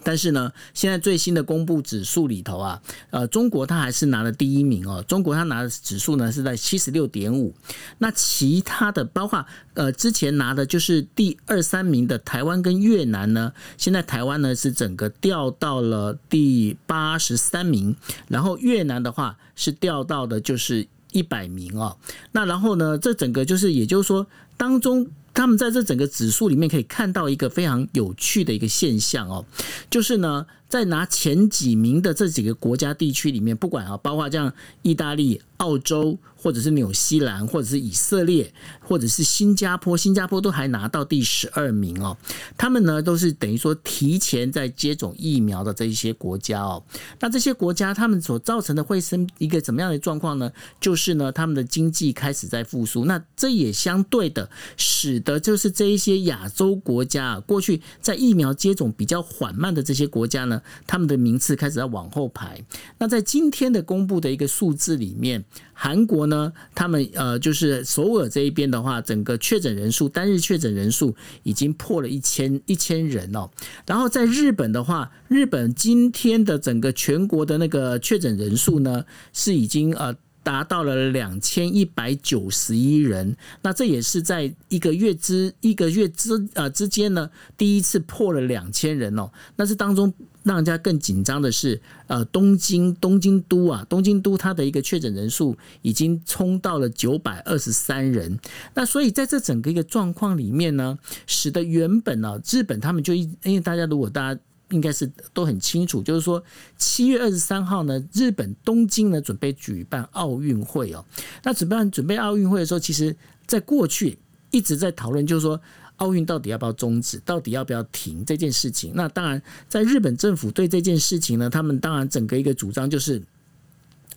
[0.07, 5.03] 但是呢，现在最新的公布指数里头啊，呃，中国它还是拿了第一名哦。
[5.05, 7.53] 中国它拿的指数呢是在七十六点五，
[7.97, 17.93] 那其他的包括呃之前拿的就是第二三名的台湾跟越南呢，现在台湾呢是整个掉到了第八十三名，
[18.29, 21.97] 然后越南的话是掉到的就是一百名哦。
[22.31, 25.05] 那然后呢，这整个就是也就是说当中。
[25.37, 29.45] 他们在这整个指数里面可以看到一个非常有趣的一个现象哦，
[29.87, 36.17] 就是呢，在拿前几名的这几个国家地区里面，不管啊，包括像意大利、澳洲。
[36.39, 38.53] 或者是纽西兰，或者是以色列，
[38.87, 42.17] 或者是新加坡，新加坡都还拿到第十二名哦。
[42.57, 46.81] 他们呢都是等于说提前在接种疫苗的这一些国家哦。
[47.19, 50.51] 那这些国家他们所造成的会是一个怎么样的状况呢？
[50.79, 53.03] 就是呢，他们的经济开始在复苏。
[53.05, 62.63] 那这也相对的使得就是这一些亚洲国家啊，过去在疫苗接种比较缓慢的这些国家呢，他们的名次开始在往后排。
[62.97, 65.43] 那在今天的公布的一个数字里面。
[65.79, 73.49] 韩国呢，他们呃，就是首尔这一边的的话，整个确诊人数单日确诊人数已经破了一千一千人哦。
[73.85, 80.15] 然后在日本的话，日本今天的整个全国的那个确诊人数呢，是已经呃。
[80.43, 89.29] 达到了两千一百九十一人，那这也是在一个月之一个月之呃之间呢，第一次破了两千人哦。
[89.57, 90.13] 那这当中
[90.47, 98.39] 让人家更紧张的是，呃，东京东京都啊，东京都它的一个确诊人数已经冲到了九百二十三人。
[98.73, 104.39] 那所以在这整个一个状况里面呢，使得原本呢，日本他们就因为大家如果大家。
[104.71, 106.43] 应该是都很清楚，就是说
[106.77, 111.05] 七月二十三号呢，日本东京呢准备举办奥运会哦。
[111.41, 114.19] 那举办准备奥运会的时候，其实在过去
[114.51, 115.57] 一直在讨论，就是说
[115.97, 118.93] 奥运到底要不要终止，到底要不要停这件事情。
[118.95, 123.21] 那当然，在日本政府对这件事情呢，他们当然整个一个主张就是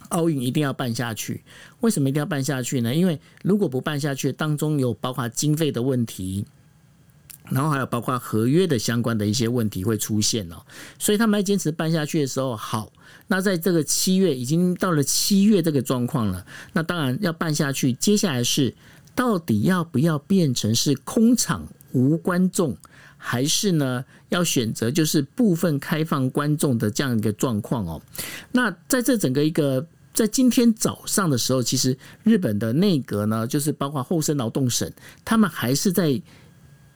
[0.09, 1.43] 奥运一定要办下去。
[1.81, 2.95] 为什么一定要办下去呢？
[2.95, 6.47] 因为如果不办下去，当中有包括经费的问题。
[7.49, 10.62] 然后还有包括合约的相关的一些问题会出现哦，
[11.01, 12.93] 所以他们在坚持办下去的时候，好，
[13.27, 17.93] 那在这个七月已经到了七月这个状况了，那当然要办下去。
[17.95, 18.73] 接下来是
[19.20, 22.74] 到底要不要变成是空场无观众，
[23.18, 28.00] 还是呢要选择就是部分开放观众的这样一个状况哦？
[28.50, 34.90] 那在这整个一个在今天早上的时候，其实日本的内阁呢，就是包括厚生劳动省，
[35.22, 36.22] 他们还是在。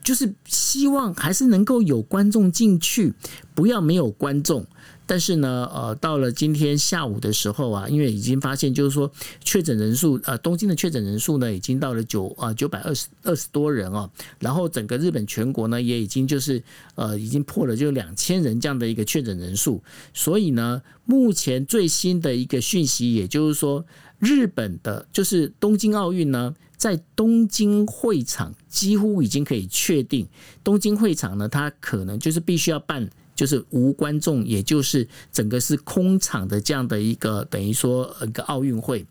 [0.03, 3.11] 就是希望还是能够有观众进去，
[3.55, 4.63] 不要没有观众。
[5.05, 9.11] 但是呢，呃，到了今天下午的时候啊，因为已经发现，就是说
[9.43, 14.09] 确诊人数，呃，东京的确诊人数呢，已经到了九啊九百二十二十多人哦。
[14.39, 16.61] 然后整个日本全国呢，也已经就是
[16.95, 19.83] 呃，已经破了就两千人这样的一个确诊人数。
[20.13, 23.85] 所以呢，目前最新的一个讯息，也就是说，
[24.19, 26.55] 日本的就是东京奥运呢。
[26.77, 30.27] 在东京会场几乎已经可以确定，
[30.61, 39.05] 东京会场呢，它可能就是必须要办，就是无观众，也就是整个是空场的这样的一个等于说一个奥运会。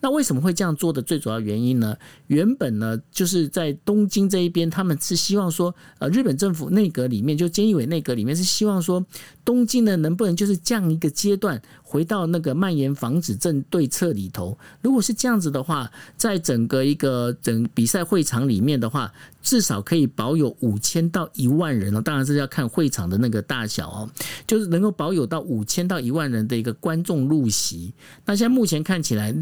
[0.00, 1.96] 那为什么会这样做的最主要原因呢？
[2.26, 9.04] 原本呢，就是在东京这一边，他们是希望说，呃，日本政府内阁里面，就菅义伟内阁里面是希望说，
[9.44, 14.58] 东京呢能不能就是降一个阶段，回到那个蔓延防止症对策里头。
[14.80, 19.12] 如果是这样子的话，在整个一个整比赛会场里面的话，
[19.42, 22.00] 至少可以保有五千到一万人哦。
[22.00, 24.10] 当然是要看会场的那个大小哦，
[24.46, 27.92] 就是能够保有到五千到一万人的一个观众入席。
[28.24, 29.32] 那现在目前看起来。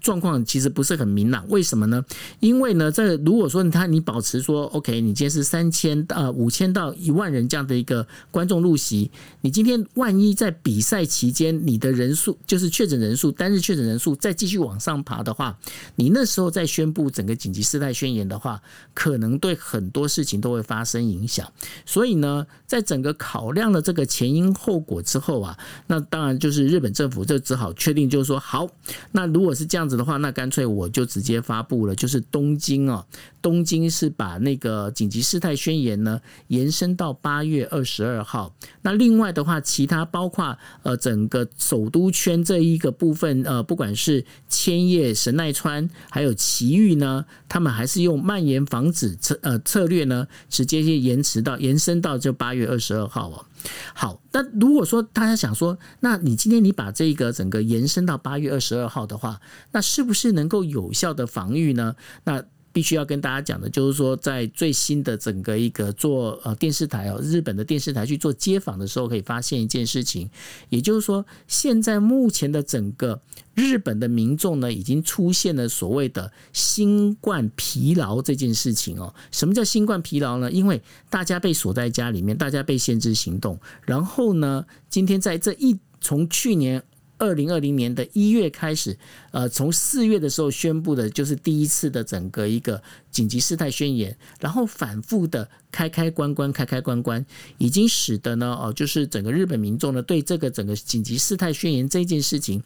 [0.00, 2.04] 状况其实不是很明朗，为什么呢？
[2.38, 15.58] 因为呢，在如果说他你保持说 OK，你今天是三千呃五千到一万人这样的一个观众入席，你今天万一在比赛期间你的人数就是确诊人数单日确诊人数再继续往上爬的话，
[15.96, 18.62] 你那时候再宣布整个紧急事态宣言的话，
[18.94, 21.50] 可能对很多事情都会发生影响。
[21.84, 28.68] 所以呢，在整个考量了这个前因后果之后啊，那当然就是日本政府就只好确定就是说好，
[29.10, 29.95] 那如果是这样子。
[29.96, 33.04] 的话，那干脆我就直接发布了，就是东京哦，
[33.46, 38.52] 东京是把那个紧急事态宣言呢延伸到八月二十二号。
[38.82, 53.46] 那另外的话，其他包括呃整个首都圈这一个部分，呃，不管是千叶、神奈川，还有埼玉呢，他们还是用蔓延防止策呃策略呢，直接就延迟到延伸到就八月二十二号哦。
[53.94, 59.40] 好，那如果说大家想说，那你今天你把这个整个延伸到八月二十二号的话，
[59.70, 61.94] 那是不是能够有效的防御呢？
[62.24, 62.44] 那
[62.76, 70.28] 必须要跟大家讲的，就是说，在最新的整个一个做呃电视台哦，日本的电视台去做街访的时候，可以发现一件事情，
[70.68, 73.18] 也就是说，现在目前的整个
[73.54, 79.14] 日本的民众呢，已经出现了所谓的新冠疲劳这件事情哦。
[79.32, 80.52] 什么叫新冠疲劳呢？
[80.52, 86.82] 因为大家被锁在家里面，大家被限制行动，然后呢，今天在这一从去年。
[87.18, 88.96] 二零二零年的一月开始，
[89.30, 97.24] 呃，从四月的时候宣布的，就是第一次的整个一个紧急事态宣言，然后反复的开开关关，开开关关，
[97.58, 102.62] 已经使得呢，哦，就是整个日本民众呢，对这个整个紧急事态宣言这件事情。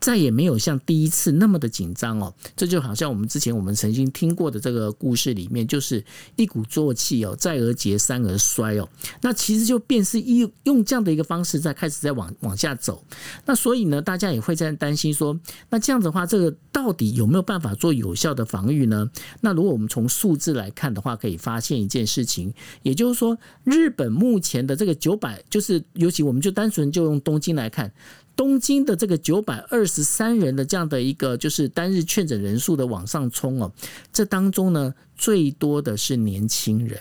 [0.00, 6.04] 再也没有像第一次那么的紧张哦，这就好像我们之前我们曾经听过的这个故事里面，就是
[6.36, 8.88] 一鼓作气哦，再而竭，三而衰哦。
[9.22, 13.02] 那其实就便是一用这样的一个方式在开始在往往下走。
[13.44, 15.38] 那所以呢，大家也会在担心说，
[15.70, 19.10] 那这样子的话，这个到底有没有办法做有效的防御呢？
[19.40, 27.92] 那如果我们从数字来看的话，可以发现一件事情，也就是说，日本目前的这个九百，就是尤其我们就单纯就用东京来看。
[28.36, 33.72] 东京的这个九百二十三人的这样的一个就是单日确诊人数的往上冲哦，
[34.12, 37.00] 这当中呢，最多的是年轻人。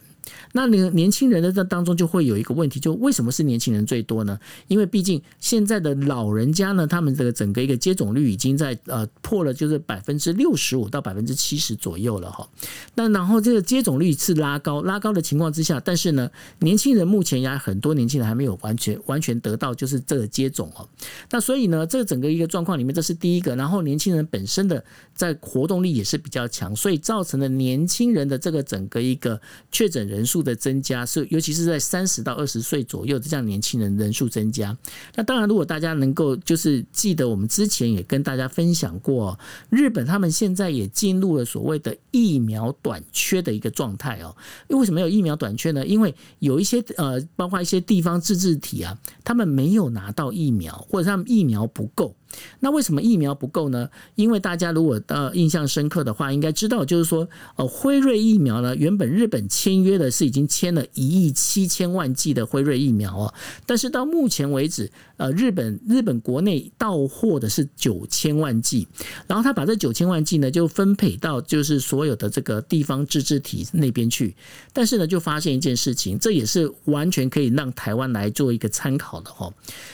[0.53, 4.39] 那年年轻人的这当中就会有一个问题，就为什么是年轻人最多呢？
[4.67, 12.47] 因为毕竟现在的老人家呢，他们这个整个一个接种率已经在呃破了，就是百分之六十五到百分之七十左右了哈。
[12.95, 20.87] 那然后这个接种率是拉高拉高的情况之下，但是呢，年轻人目前也很多年轻人还没有完全完全得到就是这个接种哦。
[21.31, 23.55] 那所以呢，这整个一个状况里面，这是第一个。
[23.55, 34.75] 然后年轻人本身的在活动力也是比较强，所以造成了年轻人的这个整个一个确诊人人数的增加是，尤其是在三十到二十岁左右的这样年轻人人数增加。
[35.15, 39.37] 那当然，如果大家能够就是记得，我们之前也跟大家分享过，
[39.69, 44.35] 日本他们现在也进入了所谓的疫苗短缺的一个状态哦。
[44.69, 45.85] 为什么有疫苗短缺呢？
[45.85, 52.15] 因为有一些呃，包括一些地方自治体啊，他们没有拿到疫苗，或者他们疫苗不够。
[52.59, 53.89] 那为什么疫苗不够呢？
[54.15, 63.33] 因为大家如果呃印象深刻的话，应该知道就是说，呃，辉瑞疫苗呢，原本日本签约的是已经签了一亿七千万剂的辉瑞疫苗哦，
[63.65, 68.87] 但是到目前为止，呃，日本日本国内到货的是九千万剂，
[69.27, 74.35] 然后他把这九千万剂呢就分配到就是所有的这个地方自治体那边去，
[74.73, 79.53] 但是呢就发现一件事情，这也是完全可以让台湾来做一个参考的哦，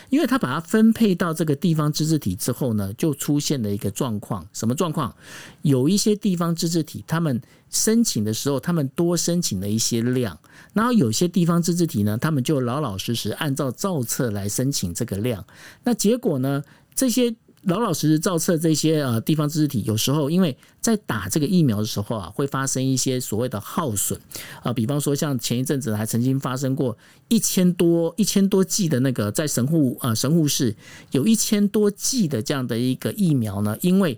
[0.10, 2.31] 因为他把它分配到这个地方自治体。
[2.36, 5.16] 之后呢，就出现了一个状况，什么状况？
[5.62, 10.40] 有一些地方自治体，他们申请的时候，他们多申请了一些量，
[10.74, 15.46] 然后有些地方自治体呢，他们就老老实实按照造册来申请这个量，
[15.84, 16.64] 那结果呢，
[16.96, 17.36] 这些。
[17.64, 24.20] 老老实实造册这些呃地方知识体，有时候因为在打这个疫苗的时候啊，会发生一些所谓的耗损
[24.64, 26.98] 啊，比方说像前一阵子还曾经发生过
[27.28, 30.76] 一千多一千多剂的那个在神户啊神户市
[31.12, 34.18] 有一千多剂的这样的一个疫苗呢，因为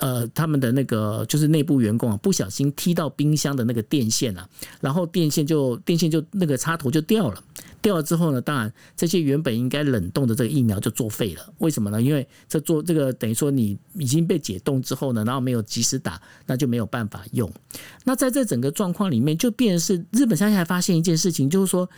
[0.00, 4.48] 呃，他们的那个就是内部员工啊，不小心踢到冰箱的那个电线啊，
[4.80, 7.42] 然后电线就电线就那个插头就掉了。
[7.82, 11.46] 掉了之后呢，当然这些原本应该冷冻的这个疫苗就作废了。
[11.58, 12.00] 为什么呢？
[12.00, 17.50] 因为这做这个等于说你已经被解冻之后呢，然后没有及时打，那就没有办法用。
[18.04, 21.88] 那在这整个状况里面，就变是日本现在还发现一件事情，就是说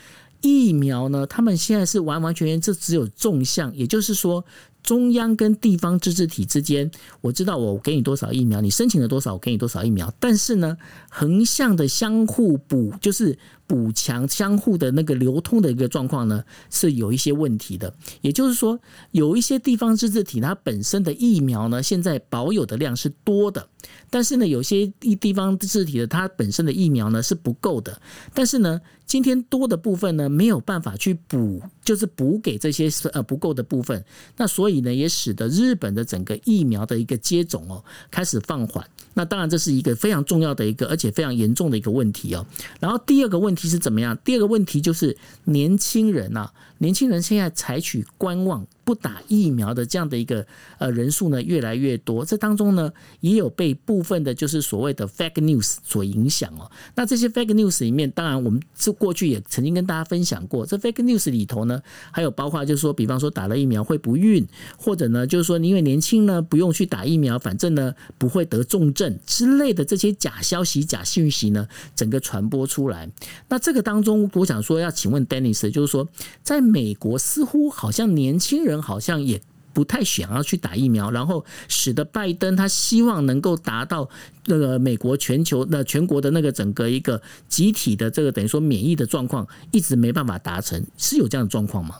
[0.41, 4.45] 疫苗呢，他们现在是完完全全这只有纵向，也就是说。
[4.83, 10.13] 中央跟地方自治体之间，我知道我给你多少疫苗，你申请了多少，我给你多少疫苗。
[10.19, 10.77] 但是呢，
[11.09, 17.93] 横向的相互补，就是补强相互的那个流通的一个状况呢，是有一些问题的。
[18.21, 18.79] 也就是说，
[19.11, 23.69] 有一些地方自治体它本身的疫苗呢，现在保有的量是多的，
[24.11, 28.01] 但是呢，有些地地方自治体的它本身的疫苗呢是不够的。
[28.33, 34.05] 但是呢，今天多的部分呢，没有办法去补，就是补给这些呃不够的部分。
[34.37, 34.47] 那。
[34.53, 38.87] 所以呢，也使得日本的整个疫苗的一个接种哦开始放缓。
[39.15, 42.45] 那当然这是一个非常重要的一个，而且非常严重的一个问题哦。
[42.79, 44.17] 然后第二个问问题是怎么样？
[44.25, 46.51] 第二个问题就是年轻人呐，
[46.83, 48.67] 年轻人现在采取观望。
[48.85, 50.45] 不打疫苗的这样的一个
[50.79, 56.69] 呃人数呢越来越多，这当中呢也有被部分的就是所谓的 fake news 所影响哦。
[56.97, 61.81] 那这些 fake news 里面，当然我们这过去也曾经跟大家分享过，这 fake news 里头呢
[62.11, 64.45] 还有包括就是说，比方说打了疫苗会不孕，
[64.77, 73.09] 或者呢就是说你因为年轻呢不用去打疫苗，反正呢不会得重症之类的这些假消息、假讯息呢整个传播出来。
[73.49, 76.09] 那这个当中，我想说要请问 Dennis，就是说
[76.43, 78.73] 在美国似乎好像年轻人。
[78.83, 79.41] 好像也
[79.73, 84.09] 不太想要去打疫苗，然后使得拜登他希望能够达到
[84.47, 91.95] 那个美国全球的全国的那个整个一个集体的这个等于说免疫的状况，一直没办法达成，是有这样的状况吗？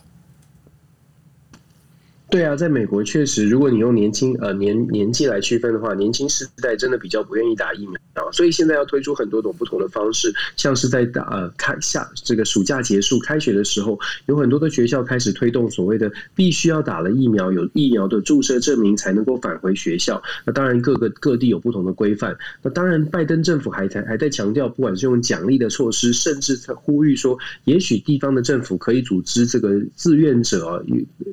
[2.29, 20.19] 对啊，在美国确实，如果你用年轻呃年年纪来区分的话，年轻世代真的比较不愿意打疫苗，所以现在要推出很多种不同的方式，像是在打呃开下这个暑假结束开学的时候，有很多的学校开始推动所谓的必须要打了疫苗，有疫苗的注射证明才能够返回学校。
[20.43, 22.35] 那当然各个各地有不同的规范。
[22.63, 30.83] 那当然拜登政府还在还在强调，不管是用奖励的措施，甚至在呼吁说，也许地方的政府可以组织这个志愿者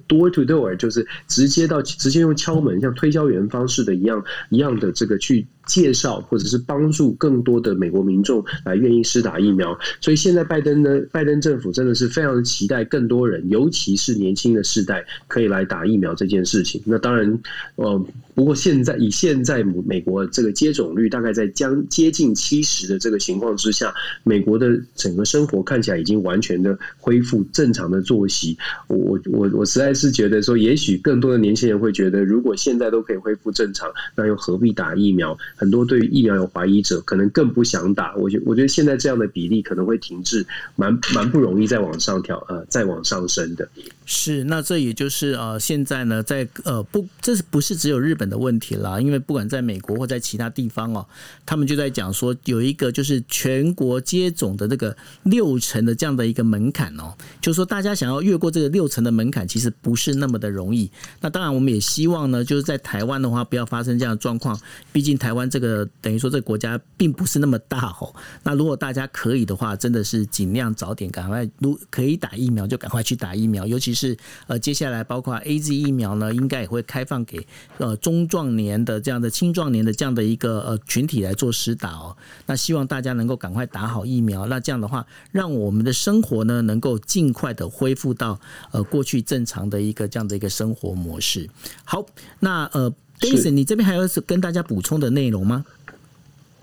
[0.07, 0.90] door to door 就。
[0.91, 5.47] 就是直接到直接用敲门，像推销员方式的一样一样的这个去。
[5.67, 16.83] 介绍或者是帮助更多的美国民众来愿意施打疫苗，所以现在拜登呢，拜登政府真的是非常期待更多人，尤其是年轻的世代可以来打疫苗这件事情。
[16.85, 17.39] 那当然，
[17.77, 28.59] 呃，不过现在以现在美国这个接种率大概在将接近七十的这个情况之下，美国的整个生活看起来已经完全的恢复正常的作息。
[28.89, 35.37] 我我我实在是觉得说，也也许更多的年轻人会觉得，如果现在都可以恢复正常，那又何必打疫苗？
[35.57, 38.15] 很多对于疫苗有怀疑者，可能更不想打。
[38.15, 40.47] 我觉我觉得现在这样的比例可能会停滞，
[40.77, 43.69] 蛮蛮不容易再往上调，呃，再往上升的。
[44.13, 49.01] 是，那这也就是呃，现在呢，在呃不，这是不是只有日本的问题啦？
[49.01, 51.07] 因为不管在美国或在其他地方哦，
[51.45, 60.91] 他们就在讲说有一个就是全国接种的这个六成的这样的一个门槛哦，就是说大家想要越过这个六成的门槛，其实不是那么的容易。
[61.21, 64.59] 那当然，我们也希望呢，就是在台湾的话，不要发生这样的状况。
[64.93, 65.51] 毕竟台湾。
[65.51, 68.15] 这个等于说，这个国家并不是那么大哦。
[68.45, 73.67] 那如果大家可以的话，真的是尽量早点赶快，如可以打疫苗就赶快去打疫苗。
[73.67, 74.00] 尤其是
[74.47, 77.47] 呃，接下来包括 AZ 疫苗呢，应该也会开放给
[77.79, 82.17] 呃中壮年的这样的青壮年的这样的一个呃群体来做施打哦。
[82.47, 84.47] 那希望大家能够赶快打好疫苗。
[84.47, 88.39] 那这样的话，让我们的生活呢能够尽快的恢复到
[88.73, 91.49] 呃过去正常的一个这样的一个生活模式。
[91.85, 92.05] 好，
[92.39, 92.93] 那呃。
[93.21, 95.63] Daisy，你这边还有跟大家补充的内容吗？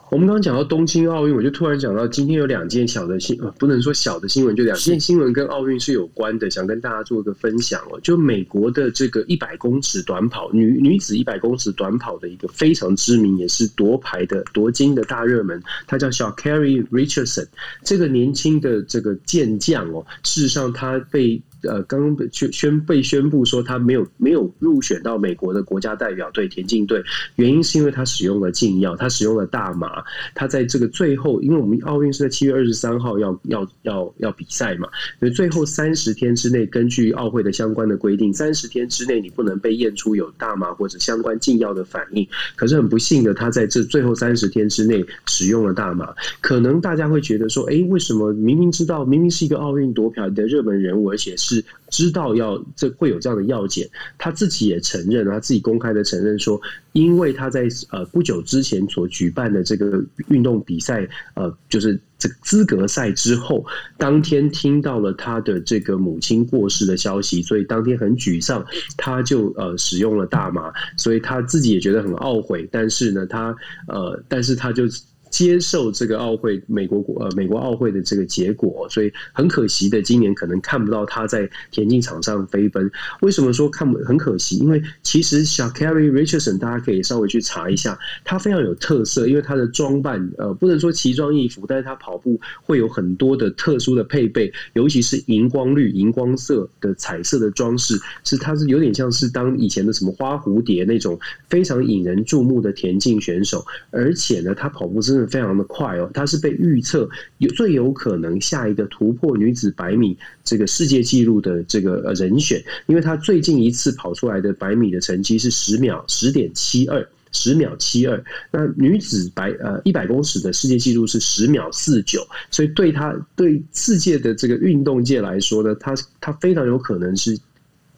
[0.09, 7.99] 我们刚刚讲到东京奥运，我就突然讲到今天有两件小的新，不能说小的新闻，就两件新闻跟奥运是有关的，想跟大家做一个分享哦。
[8.01, 17.47] 就美国的这个一百公尺短跑女女子一百公尺短跑的一个非常知名，也是夺牌的夺金的大热门，她叫小 Sha'Carri Richardson，
[17.83, 21.41] 这个年轻的这个健将哦，事实上她被。
[21.63, 27.03] 呃，刚刚宣宣被宣布说他没有没有入选到美国的国家代表队田径队，
[27.35, 30.03] 原因是因为他使用了禁药，他使用了大麻。
[30.35, 34.87] 他在这个最后，因为我们奥运是在七月二十三号要要要要比赛嘛，
[35.19, 42.27] 所以最后三十天之内，根据奥会的相关的规定，三十天之内你不能被验出有大麻或者相关禁药的反应。
[42.55, 46.13] 可是很不幸的，他在这最后三十天之内使用了大麻。
[46.41, 53.87] 可能大家会觉得说，哎，为什么明明知道明明是一个奥运夺牌的热门人物，而且是是知道要这会有这样的药检，
[54.17, 56.59] 他自己也承认，他自己公开的承认说，
[56.91, 63.65] 因为他在呃不久之前所举办的这个运动比赛，呃，就是这资格赛之后，
[63.97, 68.65] 当天听到了他的这个母亲过世的消息，所以当天很沮丧，
[68.97, 73.55] 他就呃使用了大麻，所以他自己也觉得很懊悔，但是呢，他
[73.87, 74.83] 呃，但是他就。
[75.29, 82.89] 接受这个奥会美国国呃美国奥会的这个结果，所以很可惜的，今年可能看不到他在田径场上飞奔。
[83.21, 84.57] 为什么说看不很可惜？
[84.57, 101.19] 因为其实小 Carrie Richardson 大家可以稍微去查一下，他非常有特色，因为他的装扮呃不能说奇装异服，但是他跑步会有很多的特殊的配备，尤其是荧光绿、荧光色的彩色的装饰，是他是有点像是当以前的什么花蝴蝶那种
[101.49, 105.27] 非常引人注目的田径选手，而且呢，他跑步是的。
[105.27, 107.07] 非常的快哦，他是被预测
[107.39, 118.23] 有最有可能下一个突破女子百米这个世界纪录的这个人选，因为他最近一次跑出来的百米的成绩是十秒十点七二，十秒七二。
[118.49, 127.37] 那女子百呃一百公尺的世界纪录是十秒四九，所以对他对世界的这个运动界来说呢，他他非常有可能是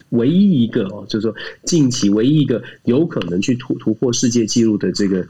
[0.09, 5.25] 唯一一个哦，就是说近期唯一一个有可能去突突破世界纪录的这个。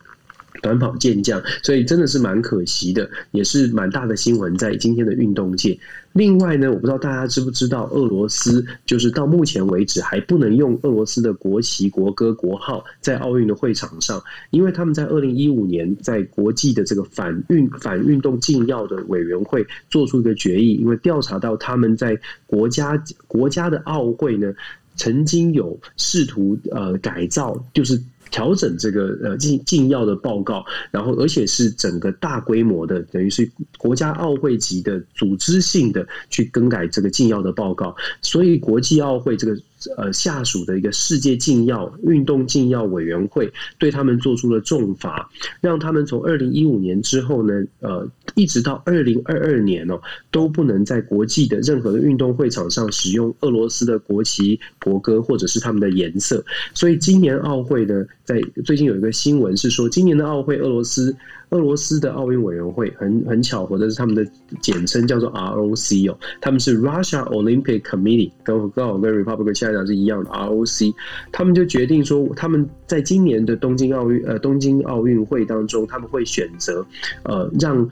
[0.61, 5.77] 短跑健将，所以真的是蛮可惜的，也是蛮大的新闻在今天的运动界。
[6.13, 24.51] 另外呢，我不知道大家知不知道，俄罗斯就是到目前为止还不能用俄罗斯的国旗、国歌、国号在奥运的会场上，因为他们在二零一五年在国际的这个反运反运动禁药的委员会做出一个决议，因为调查到他们在国家国家的奥会呢，
[24.95, 28.01] 曾经有试图呃改造，就是。
[28.31, 39.59] 调整这个呃禁禁药的报告，然后而且是整个大规模的，等于是国家奥会级的组织性的去更改这个禁药的报告，所以国际奥会这个。
[39.97, 45.29] 呃，下属的一个世界禁药运动禁药委员会对他们做出了重罚，
[45.61, 49.99] 让他们从二零一五年之后呢，呃，一直到二零二二年哦，
[50.31, 56.43] 都不能在国际的任何的运动会场上使用俄罗斯的国旗、国歌或者是他们的颜色。
[56.73, 61.15] 所以今年奥会呢，在最近有一个新闻是说，今年的奥会俄罗斯。
[61.49, 64.25] 俄罗斯的奥运委员会很很巧合的是，他们的
[64.61, 70.93] 简称叫做 ROC 哦，他们是 Russia Olympic Committee，跟刚好跟 Republic 现在讲是一样的 ROC，
[71.31, 76.85] 他们就决定说，他们在今年的东京奥运呃东京奥运会当中，他们会选择
[77.23, 77.89] 呃让。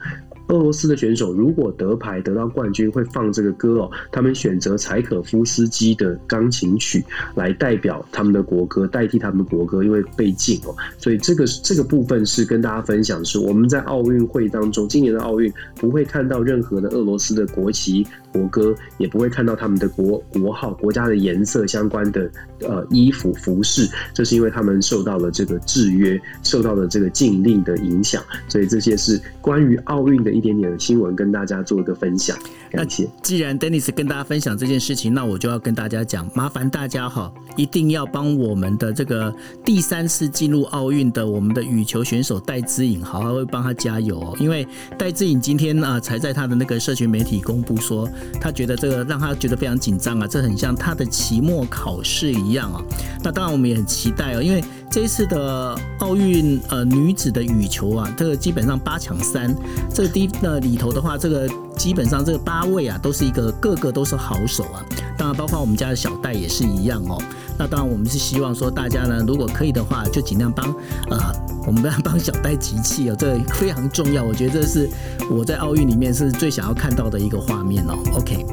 [0.48, 3.90] 俄罗斯的选手如果得牌得到冠军，会放这个歌哦。
[4.10, 10.74] 他们选择柴可夫斯基的钢琴曲来代表他们的国歌，代替他们的国歌，因为被禁哦。
[10.98, 18.06] 所以这个这个部分是跟大家分享，是我们在奥运会当中，今年的奥运不会看到任何的俄罗斯的国旗。
[18.30, 22.30] 国歌也不会看到他们的国国号、国家的颜色相关的
[22.60, 32.38] 呃衣服服饰，这是因为他们受到了这个制约，受到了这个禁令的影响，所以这些是关于奥运的一点点的新闻，跟大家做一个分享。
[32.70, 33.08] 感谢。
[33.22, 39.34] 既然 Dennis 跟大家分享这件事情，那我就要跟大家讲，麻烦大家哈，一定要帮我们的这个
[39.64, 44.66] 第三次进入奥运的我们的羽球选手戴资颖，好好会帮他加油哦，因为
[44.96, 48.08] 戴资颖今天啊才在他的那个社群媒体公布说。
[48.40, 52.80] 他觉得这个让他觉得非常紧张啊，这很像他的期末考试一样啊。
[53.24, 59.52] 那当然我们也很期待哦，因为这一次的奥运呃女子的羽球啊，这个基本上八强三，
[59.92, 64.84] 这个第那里头的话，这个基本上这个八位啊都是一个个个都是好手啊。
[65.16, 67.20] 当然包括我们家的小戴也是一样哦。
[67.58, 70.66] 那当然我们是希望说大家呢，如果可以的话，就尽量帮
[71.10, 71.18] 呃
[71.66, 74.22] 我们要帮小戴集气哦，这非常重要。
[74.22, 74.88] 我觉得这是
[75.30, 77.98] 我在奥运里面是最想要看到的一个画面哦。
[78.14, 78.46] OK，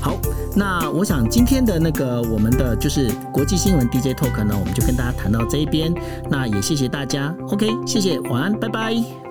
[0.00, 0.16] 好，
[0.54, 5.92] 那我想今天的那个我们的就是国际新闻 DJ Talk 呢，我们就跟大家谈到这一边。
[6.30, 9.21] 那也谢谢大家，OK，谢谢，晚安，拜拜。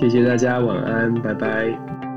[0.00, 2.09] 谢谢大家，晚安，拜拜。